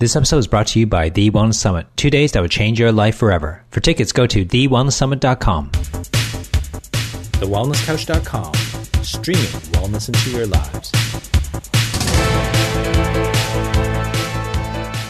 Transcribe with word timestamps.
This 0.00 0.14
episode 0.14 0.38
is 0.38 0.46
brought 0.46 0.68
to 0.68 0.78
you 0.78 0.86
by 0.86 1.08
The 1.08 1.30
One 1.30 1.52
Summit. 1.52 1.88
Two 1.96 2.08
days 2.08 2.30
that 2.30 2.40
will 2.40 2.46
change 2.46 2.78
your 2.78 2.92
life 2.92 3.16
forever. 3.16 3.64
For 3.70 3.80
tickets, 3.80 4.12
go 4.12 4.28
to 4.28 4.44
TheWellnessSummit.com. 4.44 5.70
TheWellnessCouch.com, 7.40 8.54
streaming 9.02 9.44
wellness 9.74 10.06
into 10.06 10.30
your 10.30 10.46
lives. 10.46 10.92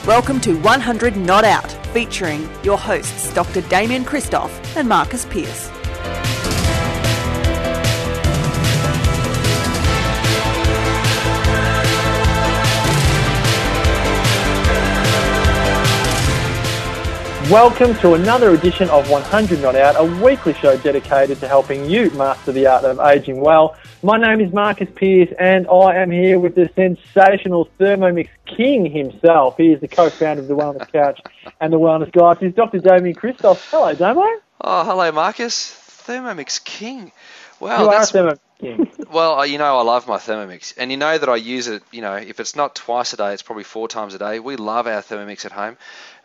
Welcome 0.07 0.41
to 0.41 0.59
100 0.61 1.19
Not 1.19 1.45
Out, 1.45 1.71
featuring 1.93 2.49
your 2.65 2.79
hosts 2.79 3.31
Dr. 3.35 3.61
Damian 3.69 4.07
Kristof 4.07 4.51
and 4.75 4.89
Marcus 4.89 5.27
Pearce. 5.27 5.71
Welcome 17.51 17.95
to 18.01 18.13
another 18.13 18.51
edition 18.51 18.91
of 18.91 19.09
100 19.09 19.63
Not 19.63 19.75
Out, 19.75 19.97
a 19.97 20.05
weekly 20.23 20.53
show 20.53 20.77
dedicated 20.77 21.41
to 21.41 21.49
helping 21.49 21.89
you 21.89 22.11
master 22.11 22.53
the 22.53 22.67
art 22.67 22.85
of 22.85 23.01
aging 23.01 23.41
well. 23.41 23.75
My 24.03 24.19
name 24.19 24.43
is 24.43 24.53
Marcus 24.53 24.89
Pearce, 24.95 25.31
and 25.39 25.67
I 25.67 25.95
am 25.95 26.11
here 26.11 26.39
with 26.39 26.57
the 26.57 26.69
sensational 26.77 27.71
Thermomix 27.81 28.29
King 28.45 28.85
himself. 28.85 29.57
He 29.57 29.73
is 29.73 29.81
the 29.81 29.89
co-founder 29.89 30.43
of 30.43 30.49
the 30.49 30.57
Wellness 30.57 30.93
Couch 30.93 31.23
and 31.63 31.73
the 31.73 31.79
Wellness 31.79 32.13
Guide. 32.13 32.37
He's 32.37 32.53
Dr. 32.53 32.81
Damian 32.81 33.17
Kristof. 33.17 33.67
Hello, 33.71 33.95
Damo. 33.95 34.27
Oh, 34.61 34.85
hello, 34.85 35.11
Marcus. 35.11 35.71
Thermomix 36.07 36.63
King. 36.63 37.13
Wow, 37.61 37.83
you 37.83 37.89
are 37.89 37.95
a 37.95 37.99
that's 37.99 38.13
well. 39.13 39.47
You 39.47 39.59
know, 39.59 39.79
I 39.79 39.83
love 39.83 40.07
my 40.09 40.19
Thermomix, 40.19 40.75
and 40.77 40.91
you 40.91 40.97
know 40.97 41.17
that 41.17 41.29
I 41.29 41.37
use 41.37 41.69
it. 41.69 41.83
You 41.93 42.03
know, 42.03 42.15
if 42.15 42.41
it's 42.41 42.57
not 42.57 42.75
twice 42.75 43.13
a 43.13 43.17
day, 43.17 43.33
it's 43.33 43.43
probably 43.43 43.65
four 43.65 43.89
times 43.89 44.15
a 44.15 44.19
day. 44.19 44.41
We 44.41 44.57
love 44.57 44.87
our 44.87 45.01
Thermomix 45.03 45.45
at 45.45 45.53
home, 45.53 45.77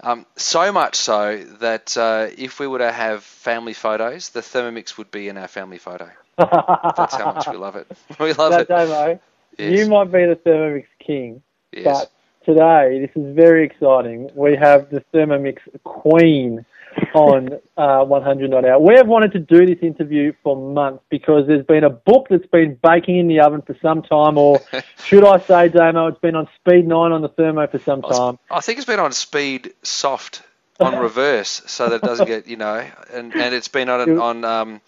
um, 0.02 0.26
so 0.36 0.72
much 0.72 0.96
so 0.96 1.38
that 1.59 1.96
uh, 1.98 2.28
if 2.38 2.59
we 2.59 2.67
were 2.67 2.80
to 2.80 2.92
have 2.92 3.23
family 3.23 3.73
photos, 3.73 4.30
the 4.30 4.42
Thermomix 4.42 4.98
would 4.98 5.12
be 5.12 5.28
in 5.28 5.38
our 5.38 5.48
family 5.48 5.78
photo. 5.78 6.09
That's 6.38 7.16
how 7.16 7.34
much 7.34 7.47
we 7.47 7.58
love 7.58 7.75
it. 7.75 7.88
We 8.20 8.34
love 8.34 8.52
now, 8.52 8.59
it. 8.59 8.68
Damo, 8.68 9.20
Yes. 9.58 9.80
you 9.80 9.86
might 9.88 10.06
be 10.12 10.25
the 10.25 10.36
Thermomix 10.36 10.86
King, 11.00 11.44
Yes. 11.72 11.84
but 11.86 12.12
today, 12.45 13.00
this 13.06 13.12
is 13.23 13.36
very 13.36 13.66
exciting. 13.66 14.31
We 14.36 14.56
have 14.56 14.90
the 14.90 15.03
Thermomix 15.14 15.59
Queen 15.84 16.66
on 17.13 17.49
uh, 17.77 18.03
100 18.03 18.49
Not 18.49 18.66
Out. 18.66 18.81
We 18.81 18.95
have 18.95 19.08
wanted 19.08 19.31
to 19.33 19.39
do 19.39 19.66
this 19.66 19.80
interview 19.81 20.33
for 20.44 20.55
months 20.55 21.03
because 21.09 21.47
there's 21.47 21.66
been 21.66 21.83
a 21.83 21.89
book 21.89 22.27
that's 22.30 22.45
been 22.47 22.77
baking 22.81 23.17
in 23.17 23.27
the 23.27 23.39
oven 23.39 23.61
for 23.61 23.75
some 23.81 24.02
time, 24.02 24.38
or 24.38 24.61
should 25.03 25.25
I 25.25 25.39
say, 25.39 25.69
Damo, 25.69 26.08
it's 26.08 26.19
been 26.19 26.35
on 26.35 26.47
speed 26.55 26.88
nine 26.88 27.11
on 27.11 27.22
the 27.22 27.30
thermo 27.30 27.67
for 27.67 27.80
some 27.80 28.02
time. 28.02 28.39
I 28.50 28.61
think 28.61 28.77
it's 28.77 28.88
been 28.88 29.00
on 29.00 29.11
speed 29.11 29.73
soft 29.83 30.44
on 30.80 30.97
reverse, 31.00 31.61
so 31.66 31.89
that 31.89 31.95
it 31.95 32.02
doesn't 32.02 32.27
get 32.27 32.47
you 32.47 32.58
know, 32.58 32.85
and, 33.11 33.33
and 33.33 33.53
it's 33.53 33.67
been 33.67 33.89
on 33.89 34.17
on 34.19 34.45
um, 34.45 34.81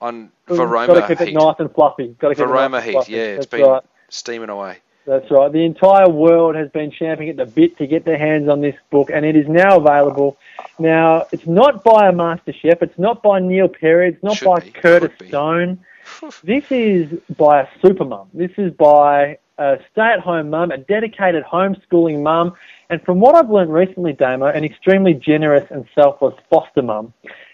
on 0.00 0.30
Got 0.48 1.08
to 1.08 1.08
keep 1.08 1.20
it 1.20 1.28
heat. 1.28 1.34
nice 1.34 1.56
and 1.58 1.72
fluffy. 1.72 2.16
Got 2.18 2.30
to 2.30 2.34
keep 2.34 2.46
it 2.46 2.50
nice 2.50 2.84
heat, 2.84 3.08
yeah, 3.08 3.22
it's 3.22 3.46
That's 3.46 3.46
been 3.46 3.66
right. 3.66 3.82
steaming 4.08 4.48
away. 4.48 4.78
That's 5.10 5.28
right. 5.28 5.50
The 5.50 5.64
entire 5.64 6.08
world 6.08 6.54
has 6.54 6.70
been 6.70 6.92
champing 6.92 7.30
at 7.30 7.36
the 7.36 7.44
bit 7.44 7.76
to 7.78 7.86
get 7.88 8.04
their 8.04 8.16
hands 8.16 8.48
on 8.48 8.60
this 8.60 8.76
book, 8.90 9.10
and 9.12 9.24
it 9.26 9.34
is 9.34 9.48
now 9.48 9.78
available. 9.78 10.36
Now, 10.78 11.26
it's 11.32 11.48
not 11.48 11.82
by 11.82 12.08
a 12.08 12.12
master 12.12 12.52
chef. 12.52 12.80
It's 12.80 12.96
not 12.96 13.20
by 13.20 13.40
Neil 13.40 13.66
Perry. 13.66 14.10
It's 14.10 14.22
not 14.22 14.36
Should 14.36 14.44
by 14.44 14.60
be. 14.60 14.70
Curtis 14.70 15.10
Stone. 15.26 15.80
This 16.44 16.64
is 16.70 17.18
by 17.36 17.62
a 17.62 17.68
super 17.82 18.04
mum. 18.04 18.28
This 18.34 18.52
is 18.56 18.72
by 18.72 19.38
a 19.58 19.78
stay-at-home 19.90 20.50
mum, 20.50 20.70
a 20.70 20.78
dedicated 20.78 21.44
homeschooling 21.44 22.22
mum, 22.22 22.54
and 22.88 23.02
from 23.02 23.18
what 23.18 23.34
I've 23.34 23.50
learned 23.50 23.72
recently, 23.72 24.12
Damo, 24.12 24.46
an 24.46 24.64
extremely 24.64 25.14
generous 25.14 25.68
and 25.70 25.86
selfless 25.94 26.34
foster 26.50 26.82
mum. 26.82 27.12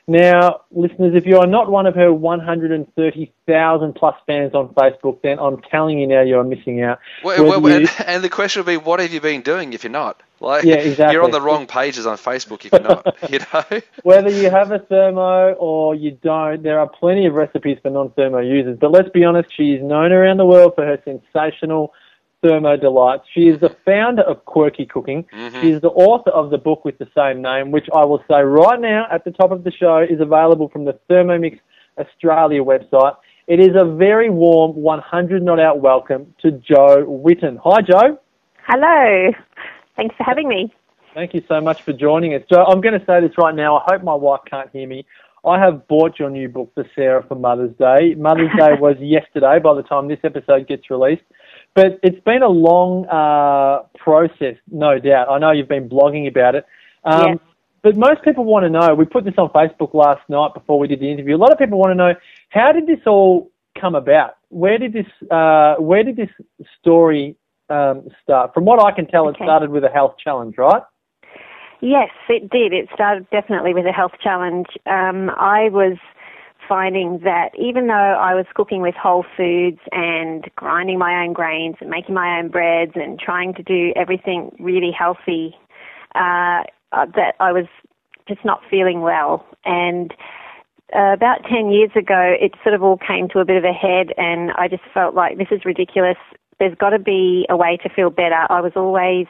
Now, 0.08 0.60
listeners, 0.70 1.16
if 1.16 1.26
you 1.26 1.38
are 1.38 1.48
not 1.48 1.68
one 1.68 1.86
of 1.86 1.96
her 1.96 2.12
130,000 2.12 3.92
plus 3.94 4.14
fans 4.25 4.54
on 4.54 4.69
Facebook, 4.69 5.20
then 5.22 5.41
I'm 5.41 5.60
telling 5.62 5.98
you 5.98 6.06
now 6.06 6.22
you 6.22 6.38
are 6.38 6.44
missing 6.44 6.81
out. 6.81 7.00
Well, 7.25 7.60
well, 7.60 7.81
you- 7.81 7.88
and, 8.06 8.22
the 8.22 8.28
question 8.28 8.60
would 8.60 8.70
be, 8.70 8.76
what 8.76 9.00
have 9.00 9.12
you 9.12 9.20
been 9.20 9.41
doing 9.41 9.72
if 9.72 9.82
you're 9.82 9.91
not? 9.91 10.22
Like, 10.38 10.62
Yeah, 10.64 10.76
exactly. 10.76 11.14
You're 11.14 11.25
on 11.25 11.32
the 11.32 11.41
wrong 11.41 11.66
pages 11.66 12.06
on 12.06 12.19
Facebook 12.19 12.64
if 12.64 12.70
you're 12.72 12.82
not. 12.82 13.16
you 13.31 13.41
know. 13.53 13.81
Whether 14.04 14.31
you 14.31 14.48
have 14.48 14.70
a 14.70 14.78
thermo 14.78 15.54
or 15.54 15.97
you 15.97 16.12
don't, 16.12 16.62
there 16.62 16.78
are 16.78 16.88
plenty 16.88 17.26
of 17.26 17.34
recipes 17.34 17.78
for 17.82 17.91
non-thermo 17.91 18.38
users. 18.41 18.78
But 18.81 18.92
let's 18.92 19.08
be 19.08 19.25
honest, 19.25 19.48
she 19.56 19.72
is 19.72 19.82
known 19.82 20.12
around 20.12 20.36
the 20.36 20.47
world 20.47 20.75
for 20.76 20.84
her 20.86 21.00
sensational 21.04 21.92
thermo 22.46 22.76
delights. 22.76 23.24
She 23.32 23.48
is 23.48 23.60
the 23.60 23.74
founder 23.84 24.22
of 24.22 24.44
Quirky 24.44 24.86
Cooking. 24.86 25.24
Mm-hmm. 25.32 25.60
She 25.60 25.70
is 25.72 25.80
the 25.80 25.88
author 25.88 26.30
of 26.30 26.50
the 26.50 26.58
book 26.58 26.84
with 26.84 26.98
the 26.98 27.08
same 27.16 27.42
name, 27.42 27.72
which 27.72 27.86
I 27.94 28.04
will 28.04 28.22
say 28.30 28.40
right 28.42 28.80
now 28.80 29.06
at 29.10 29.24
the 29.24 29.32
top 29.32 29.50
of 29.50 29.64
the 29.64 29.72
show 29.72 29.98
is 29.98 30.20
available 30.20 30.68
from 30.68 30.84
the 30.84 30.98
Thermomix 31.10 31.58
Australia 31.98 32.62
website. 32.62 33.16
It 33.48 33.58
is 33.60 33.74
a 33.74 33.84
very 33.84 34.30
warm 34.30 34.76
100 34.76 35.42
not 35.42 35.58
out 35.58 35.80
welcome 35.80 36.34
to 36.42 36.52
Joe 36.52 37.04
Whitton. 37.04 37.58
Hi, 37.64 37.80
Joe. 37.80 38.18
Hello. 38.66 39.32
Thanks 39.96 40.14
for 40.16 40.24
having 40.24 40.48
me. 40.48 40.72
Thank 41.14 41.34
you 41.34 41.42
so 41.48 41.60
much 41.60 41.82
for 41.82 41.92
joining 41.92 42.34
us. 42.34 42.42
Joe, 42.50 42.64
I'm 42.64 42.80
going 42.80 42.98
to 42.98 43.06
say 43.06 43.20
this 43.20 43.38
right 43.38 43.54
now. 43.54 43.78
I 43.78 43.84
hope 43.86 44.04
my 44.04 44.14
wife 44.14 44.42
can't 44.48 44.70
hear 44.70 44.86
me. 44.86 45.06
I 45.46 45.60
have 45.60 45.86
bought 45.86 46.18
your 46.18 46.28
new 46.28 46.48
book 46.48 46.72
for 46.74 46.84
Sarah 46.94 47.24
for 47.26 47.36
Mother's 47.36 47.74
Day. 47.76 48.14
Mother's 48.16 48.50
Day 48.58 48.74
was 48.78 48.96
yesterday 49.00 49.58
by 49.58 49.74
the 49.74 49.82
time 49.82 50.08
this 50.08 50.18
episode 50.24 50.66
gets 50.68 50.90
released. 50.90 51.22
But 51.76 52.00
it's 52.03 52.19
been 52.25 52.42
a 52.42 52.48
long 52.48 53.06
uh, 53.06 53.87
process, 53.98 54.56
no 54.72 54.98
doubt. 54.98 55.28
I 55.31 55.38
know 55.38 55.53
you've 55.53 55.69
been 55.69 55.88
blogging 55.88 56.26
about 56.26 56.56
it. 56.56 56.66
Um, 57.04 57.28
Yes. 57.28 57.38
But 57.82 57.97
most 57.97 58.25
people 58.25 58.44
want 58.44 58.64
to 58.64 58.70
know, 58.70 58.97
we 58.97 59.04
put 59.04 59.25
this 59.25 59.34
on 59.38 59.48
Facebook 59.50 59.94
last 59.94 60.28
night 60.28 60.54
before 60.54 60.76
we 60.76 60.88
did 60.88 60.98
the 60.98 61.09
interview. 61.09 61.37
A 61.37 61.38
lot 61.38 61.53
of 61.53 61.59
people 61.59 61.78
want 61.78 61.92
to 61.92 61.94
know, 61.94 62.14
how 62.48 62.72
did 62.72 62.88
this 62.88 62.98
all 63.06 63.48
come 63.81 63.94
about? 63.94 64.38
Where 64.48 64.76
did 64.76 64.92
this, 64.92 65.06
uh, 65.31 65.76
where 65.76 66.03
did 66.03 66.16
this 66.16 66.31
story 66.81 67.37
um, 67.70 68.08
start? 68.25 68.54
From 68.54 68.64
what 68.64 68.84
I 68.84 68.91
can 68.91 69.06
tell, 69.06 69.28
it 69.28 69.37
started 69.37 69.70
with 69.70 69.84
a 69.84 69.88
health 69.88 70.16
challenge, 70.19 70.58
right? 70.58 70.82
Yes, 71.81 72.08
it 72.28 72.50
did. 72.50 72.72
It 72.72 72.88
started 72.93 73.31
definitely 73.31 73.72
with 73.72 73.87
a 73.87 73.93
health 73.93 74.14
challenge. 74.20 74.66
Um, 74.87 75.31
I 75.37 75.69
was 75.69 75.97
finding 76.69 77.21
that 77.25 77.50
even 77.59 77.87
though 77.87 77.93
I 77.93 78.34
was 78.34 78.47
cooking 78.54 78.81
with 78.82 78.94
whole 78.94 79.25
foods 79.37 79.78
and 79.93 80.44
grinding 80.56 80.99
my 80.99 81.22
own 81.22 81.32
grains 81.32 81.77
and 81.81 81.91
making 81.91 82.15
my 82.15 82.38
own 82.38 82.49
breads 82.49 82.93
and 82.94 83.19
trying 83.19 83.54
to 83.54 83.62
do 83.62 83.93
everything 83.97 84.54
really 84.59 84.91
healthy, 84.91 85.56
uh, 86.15 86.65
that 86.93 87.34
I 87.41 87.53
was 87.53 87.66
just 88.28 88.44
not 88.44 88.60
feeling 88.71 89.00
well. 89.00 89.44
And 89.65 90.12
uh, 90.94 91.12
about 91.12 91.44
10 91.50 91.71
years 91.71 91.91
ago, 91.97 92.37
it 92.41 92.53
sort 92.62 92.75
of 92.75 92.82
all 92.82 92.99
came 92.99 93.28
to 93.31 93.41
a 93.41 93.44
bit 93.44 93.56
of 93.56 93.65
a 93.65 93.72
head, 93.72 94.12
and 94.16 94.53
I 94.53 94.69
just 94.69 94.84
felt 94.94 95.15
like 95.15 95.38
this 95.38 95.49
is 95.50 95.65
ridiculous. 95.65 96.16
There's 96.59 96.76
got 96.76 96.91
to 96.91 96.99
be 96.99 97.47
a 97.50 97.56
way 97.56 97.76
to 97.82 97.88
feel 97.88 98.10
better. 98.10 98.47
I 98.49 98.60
was 98.60 98.72
always 98.76 99.26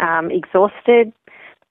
um, 0.00 0.30
exhausted, 0.30 1.12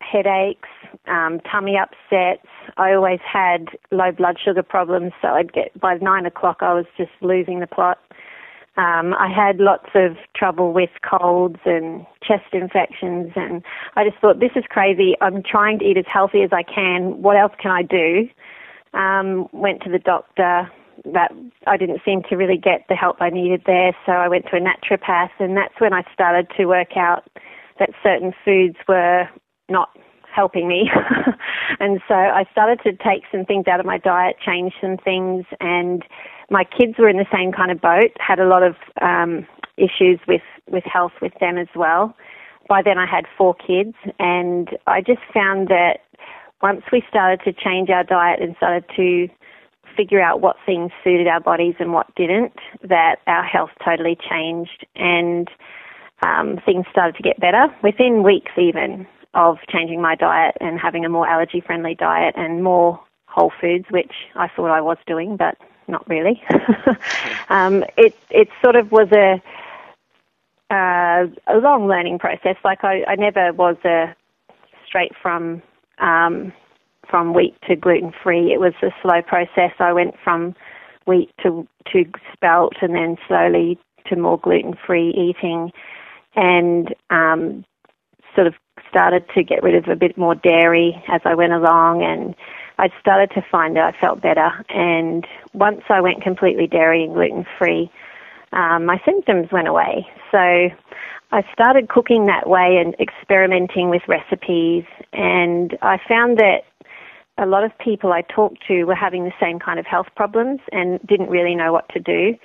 headaches, 0.02 0.70
um, 1.08 1.40
tummy 1.50 1.78
upsets. 1.78 2.48
I 2.78 2.94
always 2.94 3.20
had 3.22 3.70
low 3.92 4.12
blood 4.12 4.38
sugar 4.44 4.64
problems, 4.64 5.14
so 5.22 5.30
I'd 5.30 5.54
get 5.54 5.80
by 5.80 5.96
nine 5.96 6.26
o'clock 6.26 6.58
I 6.62 6.74
was 6.74 6.86
just 6.98 7.12
losing 7.22 7.60
the 7.60 7.68
plot. 7.68 8.00
Um, 8.78 9.14
I 9.16 9.28
had 9.28 9.60
lots 9.60 9.90
of 9.96 10.16
trouble 10.36 10.72
with 10.72 10.90
colds 11.08 11.60
and 11.66 12.06
chest 12.24 12.54
infections, 12.54 13.32
and 13.36 13.64
I 13.96 14.06
just 14.06 14.18
thought 14.22 14.40
this 14.40 14.56
is 14.56 14.64
crazy. 14.70 15.16
I'm 15.20 15.44
trying 15.44 15.80
to 15.80 15.86
eat 15.86 15.98
as 15.98 16.06
healthy 16.12 16.42
as 16.42 16.52
I 16.54 16.64
can. 16.64 17.22
What 17.22 17.36
else 17.36 17.54
can 17.62 17.72
I 17.72 17.82
do? 17.82 18.30
Um, 18.98 19.48
went 19.52 19.82
to 19.84 19.90
the 19.90 20.00
doctor. 20.00 20.72
That 21.04 21.32
I 21.66 21.78
didn't 21.78 22.02
seem 22.06 22.22
to 22.30 22.36
really 22.36 22.58
get 22.58 22.86
the 22.88 22.96
help 22.96 23.22
I 23.22 23.32
needed 23.32 23.64
there, 23.66 23.96
so 24.06 24.12
I 24.12 24.28
went 24.28 24.46
to 24.52 24.58
a 24.58 24.60
naturopath, 24.60 25.32
and 25.40 25.58
that's 25.58 25.74
when 25.80 25.94
I 25.94 26.04
started 26.14 26.48
to 26.58 26.66
work 26.66 26.96
out 26.96 27.28
that 27.80 27.90
certain 28.04 28.32
foods 28.46 28.78
were 28.88 29.28
not 29.70 29.90
helping 30.34 30.68
me. 30.68 30.90
and 31.80 32.00
so 32.08 32.16
I 32.16 32.46
started 32.52 32.80
to 32.84 32.92
take 33.04 33.24
some 33.32 33.46
things 33.46 33.68
out 33.68 33.80
of 33.80 33.86
my 33.86 33.98
diet, 33.98 34.38
change 34.44 34.74
some 34.82 34.98
things, 34.98 35.46
and 35.60 36.04
my 36.50 36.64
kids 36.64 36.96
were 36.98 37.10
in 37.10 37.18
the 37.18 37.28
same 37.32 37.52
kind 37.52 37.72
of 37.72 37.82
boat, 37.82 38.12
had 38.20 38.40
a 38.40 38.48
lot 38.48 38.64
of 38.64 38.76
um, 39.02 39.46
issues 39.78 40.20
with, 40.28 40.42
with 40.70 40.84
health 40.86 41.14
with 41.22 41.34
them 41.40 41.58
as 41.58 41.68
well. 41.76 42.16
By 42.68 42.82
then 42.82 42.98
I 42.98 43.06
had 43.06 43.26
four 43.38 43.56
kids, 43.56 43.96
and 44.20 44.70
I 44.88 45.02
just 45.02 45.22
found 45.34 45.68
that 45.68 46.00
once 46.62 46.84
we 46.92 47.04
started 47.10 47.42
to 47.44 47.54
change 47.54 47.90
our 47.90 48.04
diet 48.04 48.40
and 48.42 48.56
started 48.58 48.86
to 48.96 49.28
figure 49.98 50.22
out 50.22 50.40
what 50.40 50.56
things 50.66 50.92
suited 51.04 51.28
our 51.28 51.42
bodies 51.42 51.76
and 51.80 51.92
what 51.92 52.14
didn't, 52.16 52.54
that 52.88 53.18
our 53.28 53.44
health 53.44 53.72
totally 53.84 54.18
changed 54.30 54.86
and 54.96 55.50
um, 56.24 56.60
things 56.66 56.86
started 56.90 57.16
to 57.16 57.24
get 57.24 57.40
better 57.40 57.68
within 57.84 58.24
weeks 58.24 58.52
even 58.58 59.06
of 59.34 59.58
changing 59.70 60.02
my 60.02 60.16
diet 60.16 60.56
and 60.60 60.80
having 60.80 61.06
a 61.06 61.10
more 61.10 61.28
allergy 61.28 61.62
friendly 61.62 61.96
diet 61.96 62.36
and 62.38 62.64
more 62.64 63.00
whole 63.28 63.52
foods, 63.62 63.86
which 63.90 64.12
I 64.36 64.48
thought 64.48 64.70
I 64.70 64.82
was 64.82 64.98
doing, 65.08 65.38
but 65.38 65.58
not 65.88 66.08
really. 66.10 66.42
um, 67.50 67.84
it 67.98 68.16
it 68.30 68.50
sort 68.62 68.76
of 68.76 68.92
was 68.92 69.10
a 69.12 69.42
uh, 70.74 71.28
a 71.48 71.58
long 71.58 71.88
learning 71.88 72.20
process. 72.20 72.56
Like 72.64 72.84
I, 72.84 73.04
I 73.08 73.16
never 73.16 73.54
was 73.54 73.78
a 73.86 74.16
straight 74.86 75.14
from 75.22 75.62
um, 76.00 76.54
from 77.10 77.34
wheat 77.34 77.56
to 77.68 77.76
gluten 77.76 78.14
free. 78.24 78.54
It 78.54 78.60
was 78.60 78.74
a 78.82 78.92
slow 79.02 79.22
process. 79.22 79.72
I 79.80 79.94
went 79.94 80.16
from 80.24 80.56
wheat 81.06 81.32
to 81.44 81.68
to 81.94 82.06
spelt, 82.34 82.76
and 82.82 82.96
then 82.96 83.18
slowly 83.28 83.80
to 84.08 84.16
more 84.16 84.40
gluten 84.40 84.76
free 84.86 85.10
eating, 85.10 85.72
and 86.36 86.94
um, 87.10 87.66
sort 88.36 88.48
of 88.48 88.56
started 88.92 89.24
to 89.34 89.44
get 89.44 89.64
rid 89.64 89.76
of 89.76 89.88
a 89.88 89.96
bit 89.96 90.18
more 90.18 90.36
dairy 90.36 91.02
as 91.08 91.22
I 91.26 91.34
went 91.34 91.54
along, 91.54 92.04
and 92.04 92.36
I 92.78 92.90
started 93.00 93.32
to 93.36 93.42
find 93.50 93.76
that 93.78 93.84
I 93.84 94.00
felt 94.00 94.22
better. 94.22 94.52
And 94.70 95.26
once 95.54 95.82
I 95.90 96.02
went 96.02 96.22
completely 96.22 96.68
dairy 96.68 97.04
and 97.04 97.14
gluten 97.14 97.46
free, 97.58 97.90
um, 98.52 98.86
my 98.86 99.02
symptoms 99.06 99.48
went 99.52 99.68
away. 99.68 100.06
So 100.30 100.38
I 100.38 101.44
started 101.54 101.88
cooking 101.88 102.26
that 102.26 102.48
way 102.48 102.78
and 102.78 102.94
experimenting 103.00 103.90
with 103.90 104.02
recipes, 104.08 104.84
and 105.14 105.78
I 105.82 105.98
found 106.08 106.38
that 106.38 106.66
a 107.38 107.46
lot 107.46 107.64
of 107.64 107.72
people 107.80 108.12
I 108.12 108.22
talked 108.24 108.68
to 108.68 108.84
were 108.84 108.96
having 108.96 109.24
the 109.24 109.34
same 109.40 109.58
kind 109.58 109.80
of 109.80 109.86
health 109.86 110.08
problems 110.16 110.60
and 110.72 111.00
didn't 111.08 111.30
really 111.30 111.56
know 111.56 111.72
what 111.72 111.88
to 111.94 112.00
do. 112.00 112.36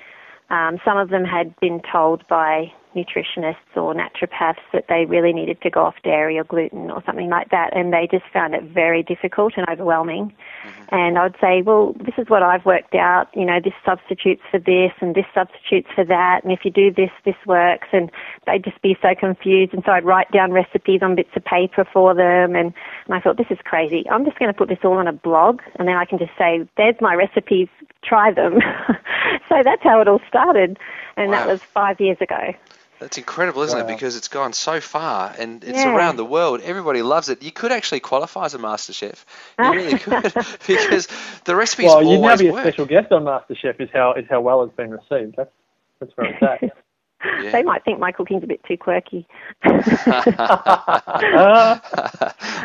Um, 0.48 0.78
some 0.84 0.96
of 0.96 1.10
them 1.10 1.24
had 1.24 1.58
been 1.60 1.82
told 1.92 2.26
by 2.28 2.72
nutritionists 2.96 3.76
or 3.76 3.94
naturopaths 3.94 4.64
that 4.72 4.86
they 4.88 5.04
really 5.04 5.32
needed 5.32 5.60
to 5.62 5.70
go 5.70 5.84
off 5.84 5.94
dairy 6.02 6.38
or 6.38 6.44
gluten 6.44 6.90
or 6.90 7.02
something 7.04 7.28
like 7.28 7.50
that, 7.50 7.76
and 7.76 7.92
they 7.92 8.08
just 8.10 8.24
found 8.32 8.54
it 8.54 8.64
very 8.64 9.02
difficult 9.02 9.52
and 9.56 9.68
overwhelming. 9.68 10.32
Mm-hmm. 10.66 10.94
And 10.94 11.18
I'd 11.18 11.34
say, 11.40 11.62
well, 11.62 11.94
this 11.98 12.14
is 12.16 12.28
what 12.28 12.42
I've 12.42 12.64
worked 12.64 12.94
out. 12.94 13.28
You 13.34 13.44
know, 13.44 13.60
this 13.62 13.74
substitutes 13.84 14.42
for 14.50 14.58
this, 14.58 14.92
and 15.00 15.14
this 15.14 15.26
substitutes 15.34 15.88
for 15.94 16.04
that, 16.04 16.42
and 16.42 16.52
if 16.52 16.60
you 16.64 16.70
do 16.70 16.92
this, 16.92 17.10
this 17.24 17.36
works. 17.46 17.88
And 17.92 18.10
they'd 18.46 18.64
just 18.64 18.80
be 18.82 18.96
so 19.02 19.14
confused. 19.18 19.74
And 19.74 19.82
so 19.84 19.92
I'd 19.92 20.04
write 20.04 20.30
down 20.32 20.52
recipes 20.52 21.00
on 21.02 21.14
bits 21.14 21.30
of 21.36 21.44
paper 21.44 21.86
for 21.92 22.14
them, 22.14 22.56
and, 22.56 22.72
and 23.06 23.14
I 23.14 23.20
thought, 23.20 23.36
this 23.36 23.50
is 23.50 23.58
crazy. 23.64 24.04
I'm 24.10 24.24
just 24.24 24.38
going 24.38 24.52
to 24.52 24.56
put 24.56 24.68
this 24.68 24.78
all 24.84 24.94
on 24.94 25.06
a 25.06 25.12
blog, 25.12 25.60
and 25.78 25.86
then 25.86 25.96
I 25.96 26.04
can 26.04 26.18
just 26.18 26.32
say, 26.38 26.66
there's 26.76 26.96
my 27.00 27.14
recipes. 27.14 27.68
Try 28.02 28.32
them. 28.32 28.60
so 29.48 29.62
that's 29.64 29.82
how 29.82 30.00
it 30.00 30.08
all 30.08 30.20
started, 30.28 30.78
and 31.16 31.30
wow. 31.30 31.38
that 31.38 31.48
was 31.48 31.62
five 31.62 32.00
years 32.00 32.18
ago. 32.20 32.54
That's 32.98 33.18
incredible, 33.18 33.62
isn't 33.62 33.78
wow. 33.78 33.84
it? 33.84 33.88
Because 33.88 34.16
it's 34.16 34.28
gone 34.28 34.52
so 34.52 34.80
far 34.80 35.34
and 35.38 35.62
it's 35.62 35.78
yeah. 35.78 35.94
around 35.94 36.16
the 36.16 36.24
world. 36.24 36.62
Everybody 36.62 37.02
loves 37.02 37.28
it. 37.28 37.42
You 37.42 37.52
could 37.52 37.72
actually 37.72 38.00
qualify 38.00 38.46
as 38.46 38.54
a 38.54 38.58
master 38.58 38.92
chef. 38.92 39.26
You 39.58 39.70
really 39.70 39.98
could 39.98 40.22
because 40.66 41.08
the 41.44 41.54
recipes 41.54 41.86
well, 41.86 42.02
you'd 42.02 42.20
now 42.20 42.36
be 42.36 42.48
a 42.48 42.52
work. 42.52 42.62
special 42.62 42.86
guest 42.86 43.12
on 43.12 43.24
MasterChef. 43.24 43.80
Is 43.80 43.90
how 43.92 44.14
is 44.14 44.26
how 44.30 44.40
well 44.40 44.62
it's 44.62 44.74
been 44.74 44.90
received. 44.90 45.34
That's 45.36 45.52
that's 46.00 46.12
where 46.16 46.30
it's 46.30 46.42
at. 46.42 46.76
Yeah. 47.42 47.50
They 47.50 47.62
might 47.62 47.82
think 47.82 47.98
my 47.98 48.12
cooking's 48.12 48.44
a 48.44 48.46
bit 48.46 48.62
too 48.64 48.76
quirky. 48.76 49.26
I 49.64 49.80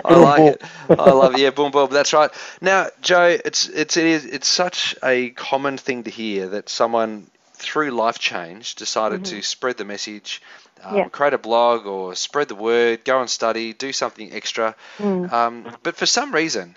like 0.10 0.42
it. 0.42 0.62
I 0.90 1.12
love 1.12 1.34
it. 1.34 1.40
Yeah, 1.40 1.52
boom, 1.52 1.72
boom. 1.72 1.90
That's 1.90 2.12
right. 2.14 2.30
Now, 2.60 2.88
Joe, 3.02 3.38
it's 3.44 3.70
it's 3.70 3.96
it 3.98 4.06
is 4.06 4.26
it's 4.26 4.48
such 4.48 4.96
a 5.02 5.30
common 5.32 5.78
thing 5.78 6.04
to 6.04 6.12
hear 6.12 6.50
that 6.50 6.70
someone 6.70 7.28
through 7.62 7.92
life 7.92 8.20
change, 8.20 8.76
decided 8.76 9.24
mm-hmm. 9.24 9.38
to 9.38 9.42
spread 9.42 9.78
the 9.78 9.86
message, 9.86 10.42
um, 10.84 10.98
yeah. 10.98 11.10
create 11.10 11.34
a 11.34 11.38
blog 11.38 11.86
or 11.86 12.16
spread 12.16 12.48
the 12.48 12.56
word, 12.56 13.06
go 13.06 13.20
and 13.22 13.30
study, 13.30 13.74
do 13.74 13.94
something 13.94 14.34
extra. 14.34 14.76
Mm. 14.98 15.32
Um, 15.32 15.78
but 15.84 15.96
for 15.96 16.06
some 16.06 16.34
reason, 16.34 16.76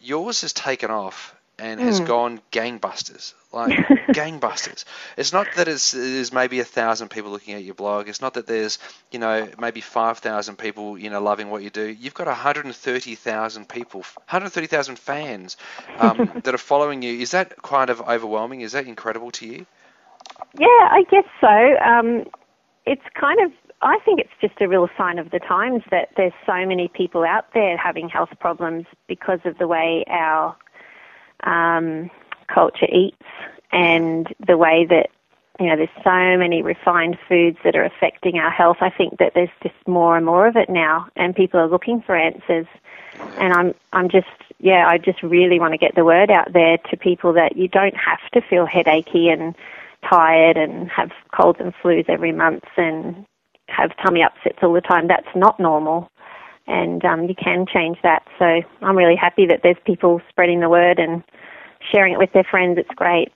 yours 0.00 0.40
has 0.40 0.52
taken 0.52 0.90
off 0.90 1.34
and 1.58 1.80
mm. 1.80 1.84
has 1.84 2.00
gone 2.00 2.40
gangbusters, 2.52 3.32
like 3.52 3.70
gangbusters. 4.08 4.84
It's 5.16 5.32
not 5.32 5.46
that 5.56 5.68
it's, 5.68 5.92
there's 5.92 6.32
maybe 6.32 6.60
a 6.60 6.64
thousand 6.64 7.08
people 7.08 7.30
looking 7.30 7.54
at 7.54 7.64
your 7.64 7.74
blog. 7.74 8.08
It's 8.08 8.20
not 8.20 8.34
that 8.34 8.46
there's 8.46 8.78
you 9.10 9.18
know 9.18 9.48
maybe 9.58 9.80
five 9.80 10.18
thousand 10.18 10.56
people 10.56 10.98
you 10.98 11.10
know 11.10 11.20
loving 11.20 11.50
what 11.50 11.62
you 11.62 11.70
do. 11.70 11.86
You've 11.86 12.14
got 12.14 12.26
130,000 12.26 13.68
people, 13.68 14.00
130,000 14.00 14.98
fans 14.98 15.56
um, 15.98 16.30
that 16.44 16.54
are 16.54 16.58
following 16.58 17.02
you. 17.02 17.18
Is 17.18 17.30
that 17.30 17.62
kind 17.62 17.90
of 17.90 18.00
overwhelming? 18.02 18.60
Is 18.60 18.72
that 18.72 18.86
incredible 18.86 19.30
to 19.32 19.46
you? 19.46 19.66
Yeah, 20.58 20.66
I 20.66 21.04
guess 21.10 21.24
so. 21.40 21.78
Um, 21.84 22.24
it's 22.86 23.02
kind 23.14 23.40
of, 23.44 23.52
I 23.82 23.98
think 24.04 24.20
it's 24.20 24.30
just 24.40 24.60
a 24.60 24.68
real 24.68 24.88
sign 24.96 25.18
of 25.18 25.30
the 25.30 25.38
times 25.38 25.82
that 25.90 26.08
there's 26.16 26.32
so 26.46 26.64
many 26.66 26.88
people 26.88 27.24
out 27.24 27.46
there 27.52 27.76
having 27.76 28.08
health 28.08 28.30
problems 28.40 28.86
because 29.06 29.40
of 29.44 29.58
the 29.58 29.66
way 29.66 30.04
our 30.08 30.56
um, 31.44 32.10
culture 32.52 32.86
eats 32.90 33.16
and 33.72 34.34
the 34.46 34.56
way 34.56 34.86
that 34.88 35.10
you 35.58 35.66
know, 35.66 35.76
there's 35.76 35.88
so 36.04 36.38
many 36.38 36.62
refined 36.62 37.16
foods 37.28 37.56
that 37.64 37.74
are 37.76 37.84
affecting 37.84 38.38
our 38.38 38.50
health. 38.50 38.78
I 38.80 38.90
think 38.90 39.18
that 39.18 39.32
there's 39.34 39.48
just 39.62 39.74
more 39.86 40.16
and 40.16 40.26
more 40.26 40.46
of 40.46 40.56
it 40.56 40.68
now, 40.68 41.08
and 41.16 41.34
people 41.34 41.58
are 41.58 41.68
looking 41.68 42.02
for 42.02 42.14
answers. 42.14 42.66
And 43.38 43.54
I'm, 43.54 43.74
I'm 43.94 44.10
just, 44.10 44.26
yeah, 44.58 44.86
I 44.86 44.98
just 44.98 45.22
really 45.22 45.58
want 45.58 45.72
to 45.72 45.78
get 45.78 45.94
the 45.94 46.04
word 46.04 46.30
out 46.30 46.52
there 46.52 46.76
to 46.90 46.96
people 46.98 47.32
that 47.32 47.56
you 47.56 47.68
don't 47.68 47.96
have 47.96 48.20
to 48.34 48.42
feel 48.42 48.66
headachy 48.66 49.30
and 49.30 49.54
tired 50.08 50.56
and 50.56 50.88
have 50.90 51.10
colds 51.34 51.58
and 51.60 51.72
flus 51.82 52.08
every 52.08 52.32
month 52.32 52.64
and 52.76 53.26
have 53.68 53.90
tummy 54.04 54.22
upsets 54.22 54.58
all 54.62 54.72
the 54.72 54.80
time. 54.80 55.08
That's 55.08 55.26
not 55.34 55.58
normal. 55.58 56.10
And 56.66 57.04
um, 57.04 57.24
you 57.24 57.34
can 57.34 57.66
change 57.72 57.98
that. 58.02 58.24
So 58.38 58.62
I'm 58.82 58.96
really 58.96 59.16
happy 59.16 59.46
that 59.46 59.60
there's 59.62 59.76
people 59.84 60.20
spreading 60.28 60.60
the 60.60 60.68
word 60.68 60.98
and 60.98 61.22
sharing 61.92 62.12
it 62.12 62.18
with 62.18 62.32
their 62.32 62.44
friends. 62.44 62.78
It's 62.78 62.90
great. 62.96 63.32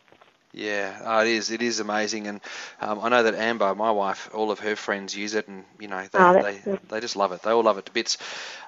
Yeah, 0.53 1.01
oh, 1.05 1.21
it 1.21 1.29
is. 1.29 1.53
It 1.53 1.63
is 1.63 1.79
amazing, 1.79 2.27
and 2.27 2.41
um, 2.81 2.99
I 3.01 3.09
know 3.09 3.23
that 3.23 3.37
Amber, 3.37 3.73
my 3.77 3.93
wife, 3.93 4.29
all 4.35 4.51
of 4.51 4.59
her 4.59 4.75
friends 4.75 5.17
use 5.17 5.35
it, 5.35 5.47
and 5.47 5.65
you 5.79 5.87
know 5.87 6.05
they 6.13 6.19
oh, 6.19 6.43
they, 6.43 6.79
they 6.89 7.01
just 7.01 7.15
love 7.15 7.31
it. 7.31 7.43
They 7.43 7.53
all 7.53 7.63
love 7.63 7.79
it 7.79 7.87
to 7.87 7.93
bits. 7.93 8.19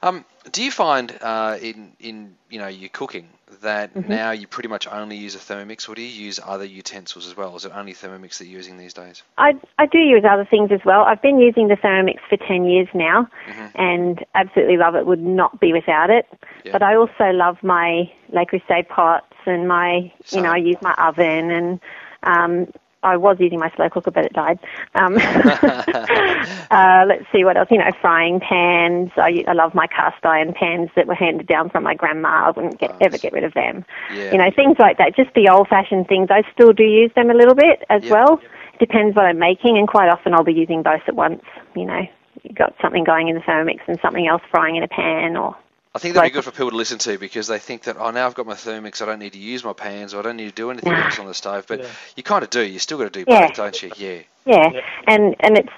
Um, 0.00 0.25
do 0.50 0.62
you 0.65 0.71
find 0.71 1.17
uh, 1.21 1.59
in 1.61 1.93
in 2.00 2.35
you 2.50 2.59
know 2.59 2.69
your 2.69 2.89
cooking 2.89 3.29
that 3.61 3.94
mm-hmm. 3.94 4.09
now 4.09 4.31
you 4.31 4.47
pretty 4.47 4.69
much 4.69 4.89
only 4.89 5.17
use 5.17 5.35
a 5.35 5.39
Thermomix, 5.39 5.89
or 5.89 5.94
do 5.94 6.03
you 6.03 6.09
use 6.09 6.41
other 6.44 6.65
utensils 6.65 7.27
as 7.27 7.37
well? 7.37 7.55
Is 7.55 7.65
it 7.65 7.73
only 7.75 7.93
Thermomix 7.93 8.39
that 8.39 8.47
you're 8.47 8.56
using 8.56 8.79
these 8.79 8.94
days? 8.94 9.23
I 9.39 9.55
I 9.79 9.87
do 9.87 9.99
use 9.99 10.25
other 10.29 10.44
things 10.44 10.73
as 10.73 10.81
well. 10.85 11.03
I've 11.03 11.23
been 11.23 11.39
using 11.39 11.69
the 11.69 11.77
Thermomix 11.77 12.19
for 12.29 12.37
ten 12.37 12.65
years 12.65 12.89
now, 12.94 13.29
mm-hmm. 13.47 13.67
and 13.81 14.25
absolutely 14.35 14.77
love 14.77 14.97
it. 14.97 15.06
Would 15.06 15.23
not 15.23 15.61
be 15.61 15.73
without 15.73 16.11
it. 16.11 16.27
Yeah. 16.65 16.73
But 16.73 16.83
I 16.83 16.97
also 16.97 17.31
love 17.31 17.62
my 17.62 18.11
Le 18.31 18.47
Creuset 18.47 18.89
pots 18.89 19.27
and 19.47 19.69
my, 19.69 20.12
you 20.31 20.41
know, 20.41 20.53
I 20.53 20.56
use 20.56 20.77
my 20.81 20.94
oven 20.94 21.50
and 21.50 21.81
um, 22.23 22.73
I 23.02 23.16
was 23.16 23.37
using 23.40 23.58
my 23.58 23.70
slow 23.75 23.88
cooker, 23.88 24.10
but 24.10 24.25
it 24.25 24.32
died. 24.32 24.58
Um, 24.94 25.16
uh, 26.70 27.04
let's 27.06 27.25
see 27.32 27.44
what 27.44 27.56
else. 27.56 27.69
You 27.70 27.78
know, 27.78 27.90
frying 28.00 28.40
pans. 28.40 29.10
I, 29.16 29.44
I 29.46 29.52
love 29.52 29.75
my 29.75 29.87
cast 29.87 30.25
iron 30.25 30.52
pans 30.52 30.90
that 30.96 31.06
were 31.06 31.14
handed 31.14 31.46
down 31.46 31.70
from 31.70 31.84
my 31.84 31.94
grandma. 31.94 32.46
I 32.46 32.50
wouldn't 32.50 32.79
get, 32.79 32.96
ever 33.00 33.19
get 33.19 33.32
rid 33.32 33.44
of 33.44 33.55
them. 33.55 33.84
Yeah. 34.12 34.32
You 34.32 34.38
know, 34.38 34.50
things 34.55 34.77
like 34.79 34.98
that. 34.98 35.17
Just 35.17 35.34
the 35.34 35.48
old-fashioned 35.48 36.06
things. 36.08 36.29
I 36.31 36.43
still 36.53 36.72
do 36.72 36.84
use 36.84 37.10
them 37.15 37.31
a 37.31 37.34
little 37.34 37.55
bit 37.55 37.84
as 37.91 38.05
yeah. 38.05 38.12
well. 38.12 38.41
Depends 38.79 39.17
what 39.17 39.27
I'm 39.27 39.38
making, 39.38 39.79
and 39.79 39.86
quite 39.86 40.08
often 40.08 40.34
I'll 40.34 40.44
be 40.44 40.55
using 40.55 40.82
both 40.82 41.03
at 41.06 41.15
once. 41.15 41.43
You 41.77 41.84
know, 41.84 42.03
you've 42.43 42.56
got 42.56 42.74
something 42.81 43.05
going 43.05 43.29
in 43.29 43.34
the 43.34 43.41
Thermomix 43.43 43.81
and 43.86 43.98
something 44.00 44.27
else 44.27 44.43
frying 44.50 44.77
in 44.77 44.82
a 44.82 44.88
pan, 44.88 45.36
or 45.36 45.56
I 45.94 45.99
think 45.99 46.15
that'd 46.15 46.32
be 46.32 46.34
good 46.34 46.44
for 46.44 46.53
people 46.53 46.70
to 46.70 46.77
listen 46.77 46.99
to 47.01 47.19
because 47.19 47.49
they 47.49 47.58
think 47.58 47.82
that 47.82 47.96
oh 47.99 48.11
now 48.11 48.27
I've 48.27 48.34
got 48.34 48.46
my 48.46 48.55
Thermomix 48.55 49.03
I 49.03 49.06
don't 49.06 49.19
need 49.19 49.34
to 49.34 49.39
use 49.39 49.63
my 49.63 49.75
pans 49.75 50.15
or 50.15 50.20
I 50.20 50.22
don't 50.22 50.37
need 50.37 50.49
to 50.49 50.55
do 50.55 50.70
anything 50.70 50.93
else 50.93 51.19
on 51.19 51.27
the 51.27 51.34
stove 51.34 51.67
but 51.69 51.81
yeah. 51.81 51.89
you 52.17 52.22
kind 52.22 52.43
of 52.43 52.51
do 52.51 52.63
you 52.63 52.79
still 52.79 52.96
got 52.96 53.13
to 53.13 53.25
do 53.25 53.31
yeah. 53.31 53.49
both 53.49 53.56
don't 53.56 53.82
you 53.82 53.91
yeah. 53.96 54.22
yeah 54.46 54.70
yeah 54.72 54.81
and 55.06 55.37
and 55.41 55.58
it's 55.58 55.72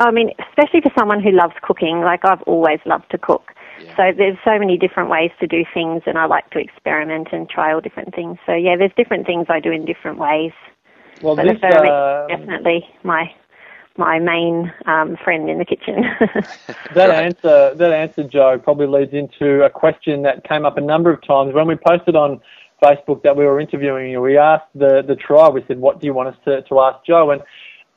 I 0.00 0.10
mean 0.10 0.32
especially 0.50 0.82
for 0.82 0.92
someone 0.98 1.22
who 1.22 1.30
loves 1.30 1.54
cooking 1.62 2.02
like 2.02 2.26
I've 2.26 2.42
always 2.42 2.80
loved 2.84 3.10
to 3.10 3.18
cook 3.18 3.54
yeah. 3.82 3.96
so 3.96 4.12
there's 4.14 4.36
so 4.44 4.58
many 4.58 4.76
different 4.76 5.08
ways 5.08 5.30
to 5.40 5.46
do 5.46 5.64
things 5.72 6.02
and 6.04 6.18
I 6.18 6.26
like 6.26 6.50
to 6.50 6.58
experiment 6.58 7.28
and 7.32 7.48
try 7.48 7.72
all 7.72 7.80
different 7.80 8.14
things 8.14 8.36
so 8.44 8.52
yeah 8.52 8.76
there's 8.76 8.92
different 8.98 9.24
things 9.24 9.46
I 9.48 9.60
do 9.60 9.70
in 9.70 9.86
different 9.86 10.18
ways 10.18 10.52
well 11.22 11.36
but 11.36 11.46
this, 11.46 11.58
the 11.62 11.68
Thermomix 11.68 12.22
um, 12.22 12.28
definitely 12.28 12.86
my 13.02 13.32
my 13.98 14.18
main 14.18 14.72
um, 14.86 15.16
friend 15.22 15.50
in 15.50 15.58
the 15.58 15.64
kitchen. 15.64 16.04
that 16.94 17.10
answer, 17.10 17.74
that 17.74 17.92
answer, 17.92 18.22
Joe, 18.22 18.58
probably 18.62 18.86
leads 18.86 19.12
into 19.12 19.64
a 19.64 19.70
question 19.70 20.22
that 20.22 20.48
came 20.48 20.64
up 20.64 20.78
a 20.78 20.80
number 20.80 21.12
of 21.12 21.20
times 21.26 21.54
when 21.54 21.66
we 21.66 21.74
posted 21.74 22.16
on 22.16 22.40
Facebook 22.82 23.22
that 23.24 23.36
we 23.36 23.44
were 23.44 23.60
interviewing 23.60 24.10
you. 24.10 24.20
We 24.20 24.38
asked 24.38 24.68
the 24.74 25.02
the 25.06 25.16
tribe. 25.16 25.54
We 25.54 25.64
said, 25.66 25.80
"What 25.80 26.00
do 26.00 26.06
you 26.06 26.14
want 26.14 26.28
us 26.28 26.36
to, 26.44 26.62
to 26.62 26.80
ask 26.80 27.04
Joe?" 27.04 27.30
And 27.30 27.42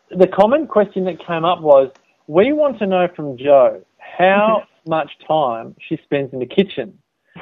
the 0.10 0.28
common 0.28 0.68
question 0.68 1.06
that 1.06 1.26
came 1.26 1.46
up 1.46 1.62
was, 1.62 1.92
"We 2.28 2.52
want 2.52 2.80
to 2.80 2.88
know 2.88 3.08
from 3.16 3.38
Joe 3.38 3.82
how 4.00 4.64
much 4.88 5.12
time 5.28 5.76
she 5.88 6.00
spends 6.04 6.34
in 6.34 6.40
the 6.40 6.48
kitchen." 6.48 6.98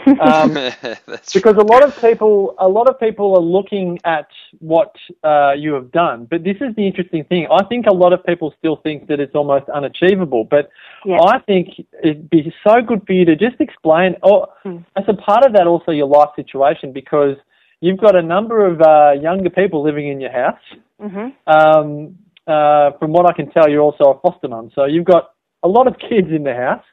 Um, 0.07 0.53
because 1.33 1.55
a 1.55 1.65
lot 1.65 1.83
of 1.83 1.99
people, 1.99 2.55
a 2.57 2.67
lot 2.67 2.89
of 2.89 2.99
people 2.99 3.35
are 3.35 3.41
looking 3.41 3.99
at 4.03 4.27
what 4.59 4.95
uh, 5.23 5.53
you 5.53 5.73
have 5.73 5.91
done. 5.91 6.25
But 6.29 6.43
this 6.43 6.57
is 6.61 6.75
the 6.75 6.85
interesting 6.85 7.23
thing. 7.25 7.47
I 7.51 7.63
think 7.65 7.85
a 7.87 7.93
lot 7.93 8.13
of 8.13 8.23
people 8.25 8.53
still 8.57 8.77
think 8.77 9.07
that 9.07 9.19
it's 9.19 9.35
almost 9.35 9.69
unachievable. 9.69 10.43
But 10.43 10.69
yeah. 11.05 11.19
I 11.21 11.39
think 11.39 11.69
it'd 12.03 12.29
be 12.29 12.53
so 12.65 12.81
good 12.81 13.05
for 13.05 13.13
you 13.13 13.25
to 13.25 13.35
just 13.35 13.59
explain, 13.59 14.15
or 14.23 14.47
mm. 14.65 14.83
as 14.95 15.05
a 15.07 15.13
part 15.13 15.45
of 15.45 15.53
that, 15.53 15.67
also 15.67 15.91
your 15.91 16.07
life 16.07 16.29
situation, 16.35 16.93
because 16.93 17.35
you've 17.81 17.99
got 17.99 18.15
a 18.15 18.21
number 18.21 18.65
of 18.65 18.81
uh, 18.81 19.11
younger 19.21 19.49
people 19.49 19.83
living 19.83 20.07
in 20.07 20.19
your 20.19 20.31
house. 20.31 20.59
Mm-hmm. 21.01 21.29
Um, 21.47 22.17
uh, 22.47 22.97
from 22.97 23.11
what 23.11 23.25
I 23.27 23.33
can 23.33 23.51
tell, 23.51 23.69
you're 23.69 23.81
also 23.81 24.05
a 24.05 24.19
foster 24.19 24.47
mum. 24.47 24.71
So 24.73 24.85
you've 24.85 25.05
got 25.05 25.31
a 25.63 25.67
lot 25.67 25.87
of 25.87 25.95
kids 25.99 26.29
in 26.31 26.43
the 26.43 26.53
house, 26.53 26.83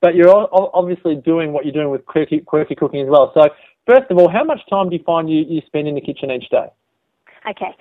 but 0.00 0.14
you're 0.14 0.48
obviously 0.52 1.16
doing 1.16 1.52
what 1.52 1.64
you're 1.64 1.72
doing 1.72 1.90
with 1.90 2.06
quirky, 2.06 2.40
quirky 2.40 2.74
cooking 2.74 3.00
as 3.00 3.08
well. 3.08 3.32
So 3.34 3.48
first 3.86 4.10
of 4.10 4.18
all, 4.18 4.28
how 4.28 4.44
much 4.44 4.60
time 4.70 4.90
do 4.90 4.96
you 4.96 5.02
find 5.04 5.28
you, 5.28 5.44
you 5.48 5.60
spend 5.66 5.88
in 5.88 5.94
the 5.94 6.00
kitchen 6.00 6.30
each 6.30 6.48
day? 6.50 6.66
Okay. 7.48 7.74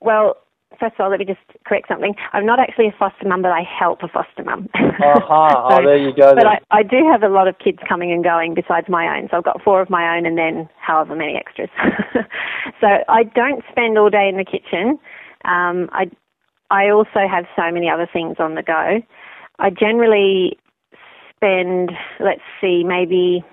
Well, 0.00 0.36
first 0.78 0.94
of 0.94 1.00
all, 1.00 1.10
let 1.10 1.20
me 1.20 1.24
just 1.24 1.40
correct 1.64 1.88
something. 1.88 2.14
I'm 2.32 2.44
not 2.44 2.58
actually 2.58 2.88
a 2.88 2.94
foster 2.98 3.26
mum, 3.26 3.42
but 3.42 3.52
I 3.52 3.62
help 3.62 4.02
a 4.02 4.08
foster 4.08 4.44
mum. 4.44 4.68
Aha, 4.74 5.68
oh, 5.70 5.84
there 5.84 5.96
you 5.96 6.14
go 6.14 6.34
But 6.34 6.44
then. 6.44 6.46
I, 6.46 6.58
I 6.70 6.82
do 6.82 7.08
have 7.10 7.22
a 7.22 7.28
lot 7.28 7.48
of 7.48 7.58
kids 7.58 7.78
coming 7.88 8.12
and 8.12 8.22
going 8.22 8.54
besides 8.54 8.88
my 8.88 9.16
own. 9.16 9.28
So 9.30 9.38
I've 9.38 9.44
got 9.44 9.62
four 9.62 9.80
of 9.80 9.88
my 9.88 10.16
own 10.16 10.26
and 10.26 10.36
then 10.36 10.68
however 10.78 11.14
many 11.14 11.36
extras. 11.36 11.70
so 12.80 12.86
I 13.08 13.22
don't 13.24 13.62
spend 13.70 13.96
all 13.96 14.10
day 14.10 14.28
in 14.28 14.36
the 14.36 14.44
kitchen. 14.44 14.98
Um, 15.44 15.88
I, 15.92 16.10
I 16.70 16.90
also 16.90 17.26
have 17.30 17.44
so 17.56 17.70
many 17.70 17.88
other 17.88 18.08
things 18.12 18.36
on 18.38 18.54
the 18.54 18.62
go. 18.62 19.00
I 19.58 19.70
generally 19.70 20.58
spend, 21.42 21.90
let's 22.20 22.40
see, 22.60 22.84
maybe 22.84 23.44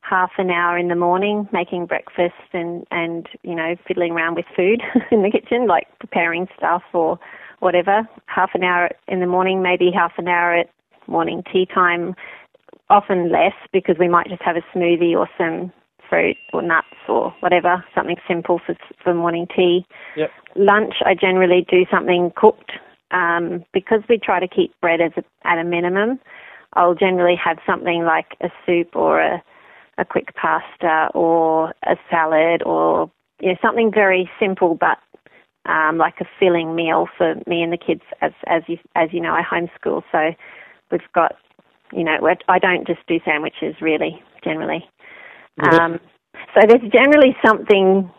half 0.00 0.30
an 0.38 0.50
hour 0.50 0.78
in 0.78 0.88
the 0.88 0.94
morning 0.94 1.48
making 1.52 1.84
breakfast 1.84 2.34
and 2.52 2.86
and 2.92 3.28
you 3.42 3.56
know 3.56 3.74
fiddling 3.88 4.12
around 4.12 4.36
with 4.36 4.44
food 4.54 4.80
in 5.10 5.22
the 5.22 5.30
kitchen 5.30 5.66
like 5.66 5.88
preparing 5.98 6.46
stuff 6.56 6.82
or 6.92 7.18
whatever. 7.60 8.08
Half 8.26 8.50
an 8.54 8.62
hour 8.62 8.90
in 9.08 9.20
the 9.20 9.26
morning 9.26 9.62
maybe 9.62 9.90
half 9.92 10.12
an 10.18 10.28
hour 10.28 10.54
at 10.54 10.70
morning 11.08 11.42
tea 11.52 11.66
time 11.66 12.14
often 12.88 13.32
less 13.32 13.54
because 13.72 13.96
we 13.98 14.08
might 14.08 14.28
just 14.28 14.42
have 14.42 14.56
a 14.56 14.76
smoothie 14.76 15.16
or 15.16 15.28
some 15.36 15.72
fruit 16.08 16.36
or 16.52 16.62
nuts 16.62 16.86
or 17.08 17.34
whatever 17.40 17.84
something 17.94 18.16
simple 18.28 18.60
for 18.64 18.76
for 19.02 19.12
morning 19.12 19.46
tea. 19.54 19.84
Yep. 20.16 20.30
lunch 20.54 20.94
I 21.04 21.14
generally 21.14 21.66
do 21.68 21.84
something 21.90 22.32
cooked 22.36 22.72
um, 23.10 23.64
because 23.72 24.02
we 24.08 24.18
try 24.18 24.38
to 24.38 24.48
keep 24.48 24.72
bread 24.80 25.00
as 25.00 25.12
a, 25.16 25.24
at 25.48 25.58
a 25.58 25.64
minimum 25.64 26.20
I'll 26.76 26.94
generally 26.94 27.36
have 27.36 27.58
something 27.66 28.04
like 28.04 28.36
a 28.40 28.48
soup 28.64 28.94
or 28.94 29.20
a 29.20 29.42
a 29.98 30.04
quick 30.04 30.34
pasta 30.34 31.08
or 31.14 31.72
a 31.84 31.96
salad 32.10 32.62
or 32.64 33.10
you 33.40 33.48
know 33.48 33.56
something 33.62 33.90
very 33.90 34.30
simple 34.38 34.74
but 34.74 34.98
um, 35.66 35.98
like 35.98 36.14
a 36.20 36.26
filling 36.38 36.74
meal 36.74 37.08
for 37.16 37.34
me 37.46 37.62
and 37.62 37.72
the 37.72 37.78
kids 37.78 38.02
as 38.20 38.32
as 38.46 38.62
you 38.66 38.78
as 38.94 39.08
you 39.12 39.20
know 39.20 39.32
I 39.32 39.42
homeschool. 39.42 40.02
So 40.12 40.34
we've 40.90 41.00
got 41.14 41.36
you 41.92 42.04
know 42.04 42.18
I 42.48 42.58
don't 42.58 42.86
just 42.86 43.00
do 43.08 43.18
sandwiches 43.24 43.76
really 43.80 44.22
generally. 44.44 44.88
Um, 45.58 45.98
so 46.54 46.66
there's 46.68 46.92
generally 46.92 47.34
something 47.44 48.10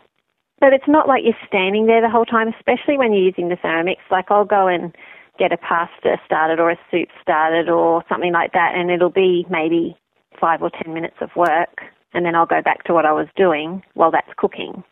but 0.60 0.72
it's 0.72 0.88
not 0.88 1.06
like 1.06 1.22
you're 1.24 1.38
standing 1.46 1.86
there 1.86 2.00
the 2.00 2.10
whole 2.10 2.24
time 2.24 2.48
especially 2.48 2.98
when 2.98 3.12
you're 3.12 3.22
using 3.22 3.48
the 3.48 3.54
Thermomix 3.54 3.98
like 4.10 4.26
I'll 4.28 4.44
go 4.44 4.66
and 4.66 4.92
get 5.38 5.52
a 5.52 5.56
pasta 5.56 6.16
started 6.24 6.58
or 6.58 6.70
a 6.70 6.78
soup 6.90 7.08
started 7.22 7.68
or 7.68 8.02
something 8.08 8.32
like 8.32 8.52
that 8.52 8.74
and 8.74 8.90
it'll 8.90 9.10
be 9.10 9.46
maybe 9.48 9.96
five 10.40 10.62
or 10.62 10.70
ten 10.70 10.94
minutes 10.94 11.16
of 11.20 11.30
work, 11.36 11.82
and 12.14 12.24
then 12.24 12.34
I'll 12.34 12.46
go 12.46 12.62
back 12.62 12.84
to 12.84 12.94
what 12.94 13.06
I 13.06 13.12
was 13.12 13.26
doing 13.36 13.82
while 13.94 14.10
that's 14.10 14.30
cooking. 14.36 14.82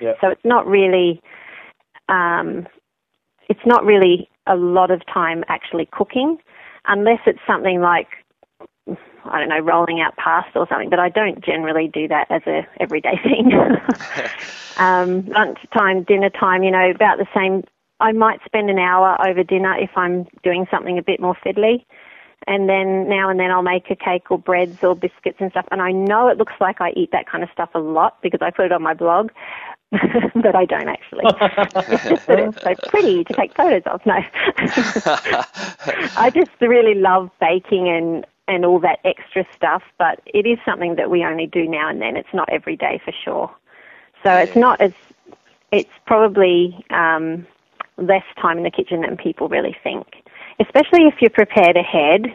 Yep. 0.00 0.18
So 0.20 0.28
it's 0.28 0.44
not 0.44 0.66
really, 0.66 1.20
um, 2.08 2.66
it's 3.48 3.64
not 3.66 3.84
really 3.84 4.28
a 4.46 4.56
lot 4.56 4.90
of 4.90 5.02
time 5.06 5.44
actually 5.48 5.88
cooking, 5.92 6.38
unless 6.86 7.20
it's 7.26 7.40
something 7.46 7.80
like, 7.80 8.08
I 9.24 9.38
don't 9.38 9.48
know, 9.48 9.58
rolling 9.58 10.00
out 10.00 10.16
pasta 10.16 10.58
or 10.58 10.66
something. 10.68 10.90
But 10.90 11.00
I 11.00 11.08
don't 11.08 11.44
generally 11.44 11.88
do 11.92 12.08
that 12.08 12.26
as 12.30 12.42
a 12.46 12.66
everyday 12.80 13.18
thing. 13.22 13.52
um, 14.76 15.26
lunchtime, 15.26 16.04
dinner 16.04 16.30
time, 16.30 16.62
you 16.62 16.70
know, 16.70 16.90
about 16.90 17.18
the 17.18 17.26
same. 17.34 17.64
I 18.00 18.12
might 18.12 18.40
spend 18.44 18.70
an 18.70 18.78
hour 18.78 19.16
over 19.26 19.42
dinner 19.42 19.76
if 19.76 19.90
I'm 19.96 20.26
doing 20.42 20.66
something 20.70 20.98
a 20.98 21.02
bit 21.02 21.20
more 21.20 21.36
fiddly 21.44 21.84
and 22.46 22.68
then 22.68 23.08
now 23.08 23.28
and 23.28 23.38
then 23.38 23.50
I'll 23.50 23.62
make 23.62 23.90
a 23.90 23.96
cake 23.96 24.30
or 24.30 24.38
breads 24.38 24.82
or 24.82 24.94
biscuits 24.94 25.38
and 25.40 25.50
stuff. 25.50 25.66
And 25.70 25.82
I 25.82 25.92
know 25.92 26.28
it 26.28 26.38
looks 26.38 26.54
like 26.60 26.80
I 26.80 26.90
eat 26.92 27.10
that 27.12 27.26
kind 27.26 27.42
of 27.42 27.50
stuff 27.52 27.70
a 27.74 27.78
lot 27.78 28.20
because 28.22 28.40
I 28.40 28.50
put 28.50 28.66
it 28.66 28.72
on 28.72 28.82
my 28.82 28.94
blog, 28.94 29.30
but 29.90 30.54
I 30.54 30.64
don't 30.64 30.88
actually. 30.88 31.24
it's 31.26 32.08
just 32.08 32.26
that 32.26 32.38
it's 32.38 32.62
so 32.62 32.74
pretty 32.88 33.24
to 33.24 33.34
take 33.34 33.54
photos 33.54 33.82
of. 33.86 34.04
No, 34.06 34.14
I 36.16 36.30
just 36.34 36.50
really 36.60 36.94
love 36.94 37.30
baking 37.40 37.88
and 37.88 38.26
and 38.46 38.64
all 38.64 38.78
that 38.78 39.00
extra 39.04 39.44
stuff, 39.54 39.82
but 39.98 40.22
it 40.24 40.46
is 40.46 40.58
something 40.64 40.96
that 40.96 41.10
we 41.10 41.22
only 41.24 41.46
do 41.46 41.68
now 41.68 41.90
and 41.90 42.00
then. 42.00 42.16
It's 42.16 42.32
not 42.32 42.48
every 42.50 42.76
day 42.76 42.98
for 43.04 43.12
sure. 43.12 43.54
So 44.22 44.32
it's 44.32 44.56
not 44.56 44.80
as 44.80 44.92
it's 45.70 45.92
probably 46.06 46.82
um, 46.88 47.46
less 47.98 48.24
time 48.40 48.56
in 48.58 48.64
the 48.64 48.70
kitchen 48.70 49.02
than 49.02 49.16
people 49.16 49.48
really 49.48 49.76
think 49.82 50.06
especially 50.60 51.06
if 51.06 51.14
you're 51.20 51.30
prepared 51.30 51.76
ahead. 51.76 52.26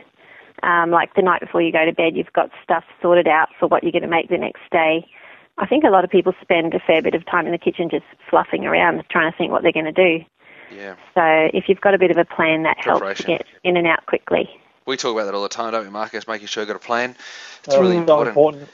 Um, 0.62 0.92
like 0.92 1.14
the 1.16 1.22
night 1.22 1.42
before 1.42 1.62
you 1.62 1.74
go 1.74 1.84
to 1.84 1.92
bed, 1.92 2.16
you've 2.16 2.32
got 2.32 2.50
stuff 2.64 2.86
sorted 3.02 3.28
out 3.28 3.50
for 3.60 3.68
what 3.68 3.84
you're 3.84 3.92
going 3.92 4.04
to 4.04 4.08
make 4.08 4.30
the 4.30 4.38
next 4.38 4.62
day. 4.72 5.06
I 5.58 5.66
think 5.68 5.84
a 5.84 5.90
lot 5.90 6.06
of 6.06 6.10
people 6.10 6.34
spend 6.42 6.74
a 6.74 6.80
fair 6.80 7.02
bit 7.02 7.16
of 7.16 7.26
time 7.26 7.46
in 7.46 7.52
the 7.52 7.58
kitchen 7.58 7.90
just 7.90 8.06
fluffing 8.30 8.66
around 8.66 9.04
trying 9.12 9.30
to 9.30 9.38
think 9.38 9.52
what 9.52 9.62
they're 9.62 9.74
going 9.74 9.86
to 9.86 9.92
do. 9.92 10.24
Yeah. 10.74 10.96
So 11.14 11.50
if 11.54 11.66
you've 11.68 11.82
got 11.82 11.94
a 11.94 11.98
bit 11.98 12.12
of 12.12 12.18
a 12.18 12.24
plan, 12.24 12.64
that 12.64 12.78
helps 12.80 13.18
to 13.20 13.24
get 13.28 13.46
in 13.66 13.76
and 13.76 13.86
out 13.86 14.06
quickly. 14.06 14.50
We 14.86 14.96
talk 14.96 15.14
about 15.14 15.26
that 15.26 15.36
all 15.36 15.44
the 15.44 15.50
time, 15.50 15.74
don't 15.74 15.84
we, 15.84 15.92
Marcus? 15.92 16.28
Making 16.30 16.48
sure 16.48 16.64
you've 16.64 16.70
got 16.70 16.78
a 16.78 16.80
plan. 16.80 17.16
It's 17.66 17.76
Oh, 17.76 17.82
really 17.82 17.98
important. 17.98 18.30
important. 18.30 18.70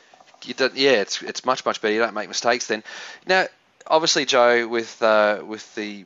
You 0.46 0.53
don't, 0.53 0.75
yeah, 0.75 1.01
it's 1.01 1.24
it's 1.24 1.43
much 1.43 1.65
much 1.65 1.81
better. 1.81 1.93
You 1.93 2.00
don't 2.00 2.13
make 2.13 2.27
mistakes 2.27 2.67
then. 2.67 2.84
Now, 3.25 3.48
obviously, 3.88 4.25
Joe, 4.25 4.67
with 4.67 5.01
uh, 5.01 5.41
with 5.46 5.74
the 5.75 6.05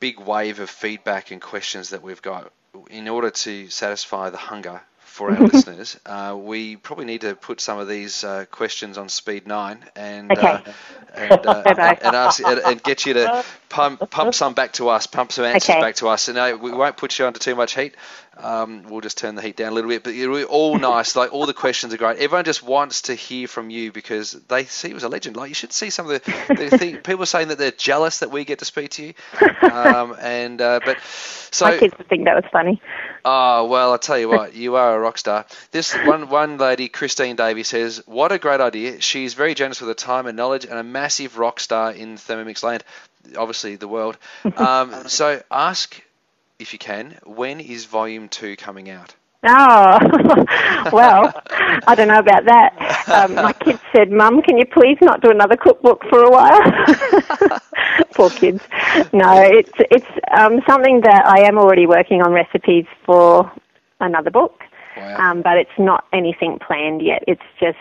big 0.00 0.18
wave 0.20 0.60
of 0.60 0.70
feedback 0.70 1.30
and 1.30 1.40
questions 1.40 1.90
that 1.90 2.02
we've 2.02 2.22
got, 2.22 2.52
in 2.90 3.08
order 3.08 3.30
to 3.30 3.68
satisfy 3.68 4.30
the 4.30 4.36
hunger 4.38 4.80
for 4.98 5.32
our 5.32 5.42
listeners, 5.44 5.98
uh, 6.06 6.36
we 6.38 6.76
probably 6.76 7.04
need 7.04 7.22
to 7.22 7.34
put 7.34 7.60
some 7.60 7.78
of 7.78 7.88
these 7.88 8.24
uh, 8.24 8.44
questions 8.50 8.96
on 8.98 9.08
speed 9.08 9.46
nine 9.46 9.84
and 9.96 10.38
uh, 10.38 10.58
Okay. 10.58 10.74
and, 11.14 11.46
uh, 11.46 11.66
Bye-bye. 11.74 11.98
and 12.00 12.14
ask 12.14 12.40
and, 12.40 12.58
and 12.60 12.82
get 12.82 13.04
you 13.06 13.14
to 13.14 13.30
pump 13.68 14.10
pump 14.10 14.34
some 14.34 14.54
back 14.54 14.72
to 14.74 14.88
us, 14.88 15.06
pump 15.06 15.32
some 15.32 15.44
answers 15.44 15.74
Okay. 15.74 15.76
back 15.76 15.96
to 15.96 16.08
us. 16.08 16.28
And 16.28 16.38
uh, 16.38 16.56
we 16.60 16.72
won't 16.72 16.96
put 16.96 17.18
you 17.18 17.26
under 17.26 17.38
too 17.38 17.54
much 17.54 17.74
heat. 17.74 17.94
Um, 18.42 18.84
we'll 18.88 19.00
just 19.00 19.18
turn 19.18 19.34
the 19.34 19.42
heat 19.42 19.56
down 19.56 19.72
a 19.72 19.74
little 19.74 19.90
bit, 19.90 20.02
but 20.02 20.14
you're 20.14 20.44
all 20.44 20.78
nice. 20.78 21.16
Like 21.16 21.32
all 21.32 21.46
the 21.46 21.54
questions 21.54 21.92
are 21.94 21.96
great. 21.96 22.18
Everyone 22.18 22.44
just 22.44 22.62
wants 22.62 23.02
to 23.02 23.14
hear 23.14 23.48
from 23.48 23.70
you 23.70 23.92
because 23.92 24.32
they 24.32 24.64
see 24.64 24.90
you 24.90 24.96
as 24.96 25.02
a 25.02 25.08
legend. 25.08 25.36
Like 25.36 25.48
you 25.48 25.54
should 25.54 25.72
see 25.72 25.90
some 25.90 26.10
of 26.10 26.22
the, 26.22 26.54
the 26.54 26.70
thing, 26.78 26.96
people 26.98 27.26
saying 27.26 27.48
that 27.48 27.58
they're 27.58 27.70
jealous 27.70 28.20
that 28.20 28.30
we 28.30 28.44
get 28.44 28.60
to 28.60 28.64
speak 28.64 28.90
to 28.92 29.06
you. 29.06 29.14
Um, 29.70 30.16
and 30.20 30.60
uh, 30.60 30.80
but 30.84 30.98
so 31.50 31.66
My 31.66 31.78
kids 31.78 31.94
would 31.98 32.08
think 32.08 32.24
that 32.24 32.34
was 32.34 32.44
funny. 32.50 32.80
Oh 33.24 33.66
well, 33.66 33.92
I 33.92 33.98
tell 33.98 34.18
you 34.18 34.28
what, 34.28 34.54
you 34.54 34.76
are 34.76 34.96
a 34.96 34.98
rock 34.98 35.18
star. 35.18 35.46
This 35.70 35.94
one 35.94 36.28
one 36.28 36.58
lady, 36.58 36.88
Christine 36.88 37.36
Davey, 37.36 37.62
says, 37.62 38.02
"What 38.06 38.32
a 38.32 38.38
great 38.38 38.60
idea! 38.60 39.00
She's 39.00 39.34
very 39.34 39.54
generous 39.54 39.80
with 39.80 39.88
her 39.88 39.94
time 39.94 40.26
and 40.26 40.36
knowledge, 40.36 40.64
and 40.64 40.78
a 40.78 40.82
massive 40.82 41.38
rock 41.38 41.60
star 41.60 41.92
in 41.92 42.16
Thermomix 42.16 42.62
land, 42.62 42.84
obviously 43.36 43.76
the 43.76 43.88
world." 43.88 44.16
Um, 44.56 45.08
so 45.08 45.42
ask 45.50 46.00
if 46.60 46.72
you 46.72 46.78
can, 46.78 47.18
when 47.24 47.58
is 47.58 47.86
Volume 47.86 48.28
Two 48.28 48.56
coming 48.56 48.90
out? 48.90 49.14
Oh, 49.46 49.98
well, 50.92 51.32
I 51.86 51.94
don't 51.94 52.08
know 52.08 52.18
about 52.18 52.44
that. 52.44 53.06
Um, 53.08 53.34
my 53.36 53.52
kids 53.64 53.80
said, 53.96 54.12
Mum, 54.12 54.42
can 54.42 54.58
you 54.58 54.66
please 54.66 54.98
not 55.00 55.22
do 55.22 55.30
another 55.30 55.56
cookbook 55.56 56.02
for 56.10 56.22
a 56.22 56.30
while? 56.30 56.60
Poor 58.14 58.30
kids. 58.30 58.60
No, 59.14 59.40
it's, 59.40 59.72
it's 59.90 60.06
um, 60.36 60.60
something 60.68 61.00
that 61.04 61.24
I 61.24 61.48
am 61.48 61.56
already 61.56 61.86
working 61.86 62.20
on 62.20 62.32
recipes 62.32 62.84
for 63.06 63.50
another 64.00 64.30
book, 64.30 64.60
Wow. 64.98 65.16
um, 65.30 65.40
but 65.42 65.56
it's 65.56 65.78
not 65.78 66.04
anything 66.12 66.58
planned 66.66 67.00
yet. 67.00 67.24
It's 67.26 67.40
just 67.58 67.78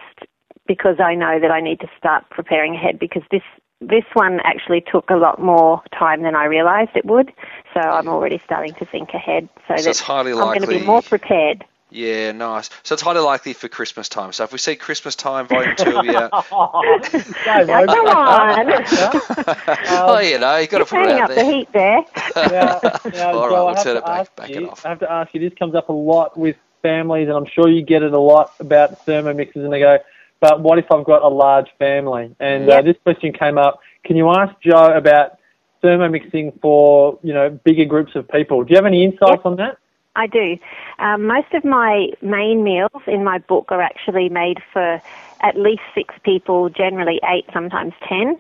because 0.65 0.95
I 1.03 1.15
know 1.15 1.39
that 1.41 1.51
I 1.51 1.59
need 1.59 1.81
to 1.81 1.87
start 1.97 2.29
preparing 2.29 2.75
ahead 2.75 2.99
because 2.99 3.23
this 3.31 3.41
this 3.81 4.03
one 4.13 4.39
actually 4.43 4.81
took 4.81 5.09
a 5.09 5.15
lot 5.15 5.41
more 5.41 5.81
time 5.97 6.21
than 6.23 6.35
I 6.35 6.45
realised 6.45 6.91
it 6.95 7.05
would. 7.05 7.31
So 7.73 7.79
I'm 7.79 8.07
already 8.07 8.41
starting 8.43 8.73
to 8.75 8.85
think 8.85 9.13
ahead 9.13 9.47
so, 9.67 9.75
So 9.77 9.83
that 9.83 9.89
it's 9.89 9.99
highly 9.99 10.31
I'm 10.33 10.39
going 10.39 10.61
to 10.61 10.67
be 10.67 10.85
more 10.85 11.01
prepared. 11.01 11.63
Yeah, 11.91 12.33
nice. 12.33 12.69
So 12.83 12.93
it's 12.93 13.01
highly 13.01 13.19
likely 13.21 13.53
for 13.53 13.67
Christmas 13.67 14.09
time. 14.09 14.31
So 14.31 14.43
if 14.43 14.51
we 14.51 14.59
see 14.59 14.75
Christmas 14.75 15.15
time, 15.15 15.47
Volume 15.47 15.75
Two 15.75 15.91
will 15.91 16.03
be 16.03 16.09
out. 16.15 16.29
Oh, 16.33 16.99
Go, 17.45 17.63
Now, 17.63 17.85
come 17.85 18.07
on. 18.07 18.69
oh, 19.89 20.19
you 20.19 20.37
know, 20.37 20.57
you've 20.57 20.69
got 20.69 20.79
to 20.79 20.85
put 20.85 21.01
it 21.01 21.11
out 21.11 21.31
up 21.31 21.35
the 21.35 21.45
heat 21.45 21.71
there. 21.71 22.01
Now, 22.35 22.43
now, 22.51 22.79
All 22.83 22.83
right, 22.83 23.03
Joel, 23.09 23.49
we'll 23.49 23.67
I 23.69 23.73
have 23.73 23.83
turn 23.83 23.93
to 23.95 23.97
it 23.97 24.05
back- 24.05 24.19
ask 24.19 24.35
back 24.35 24.49
it 24.51 24.61
you, 24.61 24.69
off. 24.69 24.85
I 24.85 24.89
have 24.89 24.99
to 24.99 25.11
ask 25.11 25.33
you. 25.33 25.39
This 25.39 25.57
comes 25.57 25.73
up 25.73 25.89
a 25.89 25.93
lot 25.93 26.37
with 26.37 26.57
families, 26.83 27.27
and 27.27 27.35
I'm 27.35 27.47
sure 27.47 27.67
you 27.67 27.81
get 27.81 28.03
it 28.03 28.13
a 28.13 28.19
lot 28.19 28.53
about 28.59 29.03
thermomixes, 29.07 29.55
and 29.55 29.73
they 29.73 29.79
go, 29.79 29.97
"But 30.39 30.61
what 30.61 30.79
if 30.79 30.85
I've 30.91 31.05
got 31.05 31.21
a 31.21 31.27
large 31.27 31.69
family?" 31.77 32.35
And 32.39 32.69
uh, 32.69 32.81
this 32.81 32.95
question 33.03 33.33
came 33.33 33.57
up. 33.57 33.79
Can 34.05 34.15
you 34.15 34.29
ask 34.29 34.53
Joe 34.61 34.93
about 34.95 35.37
thermomixing 35.83 36.59
for 36.61 37.19
you 37.23 37.33
know 37.33 37.49
bigger 37.49 37.85
groups 37.85 38.15
of 38.15 38.27
people? 38.27 38.63
Do 38.63 38.71
you 38.71 38.77
have 38.77 38.85
any 38.85 39.03
insights 39.03 39.41
Yep. 39.43 39.45
on 39.45 39.55
that? 39.57 39.77
I 40.15 40.27
do. 40.27 40.57
Um, 40.97 41.27
most 41.27 41.53
of 41.53 41.63
my 41.63 42.09
main 42.21 42.63
meals 42.63 43.01
in 43.07 43.23
my 43.23 43.37
book 43.37 43.67
are 43.69 43.81
actually 43.81 44.27
made 44.27 44.57
for 44.73 45.01
at 45.41 45.55
least 45.55 45.81
six 45.95 46.13
people, 46.23 46.69
generally 46.69 47.21
eight, 47.29 47.45
sometimes 47.53 47.93
ten, 48.07 48.37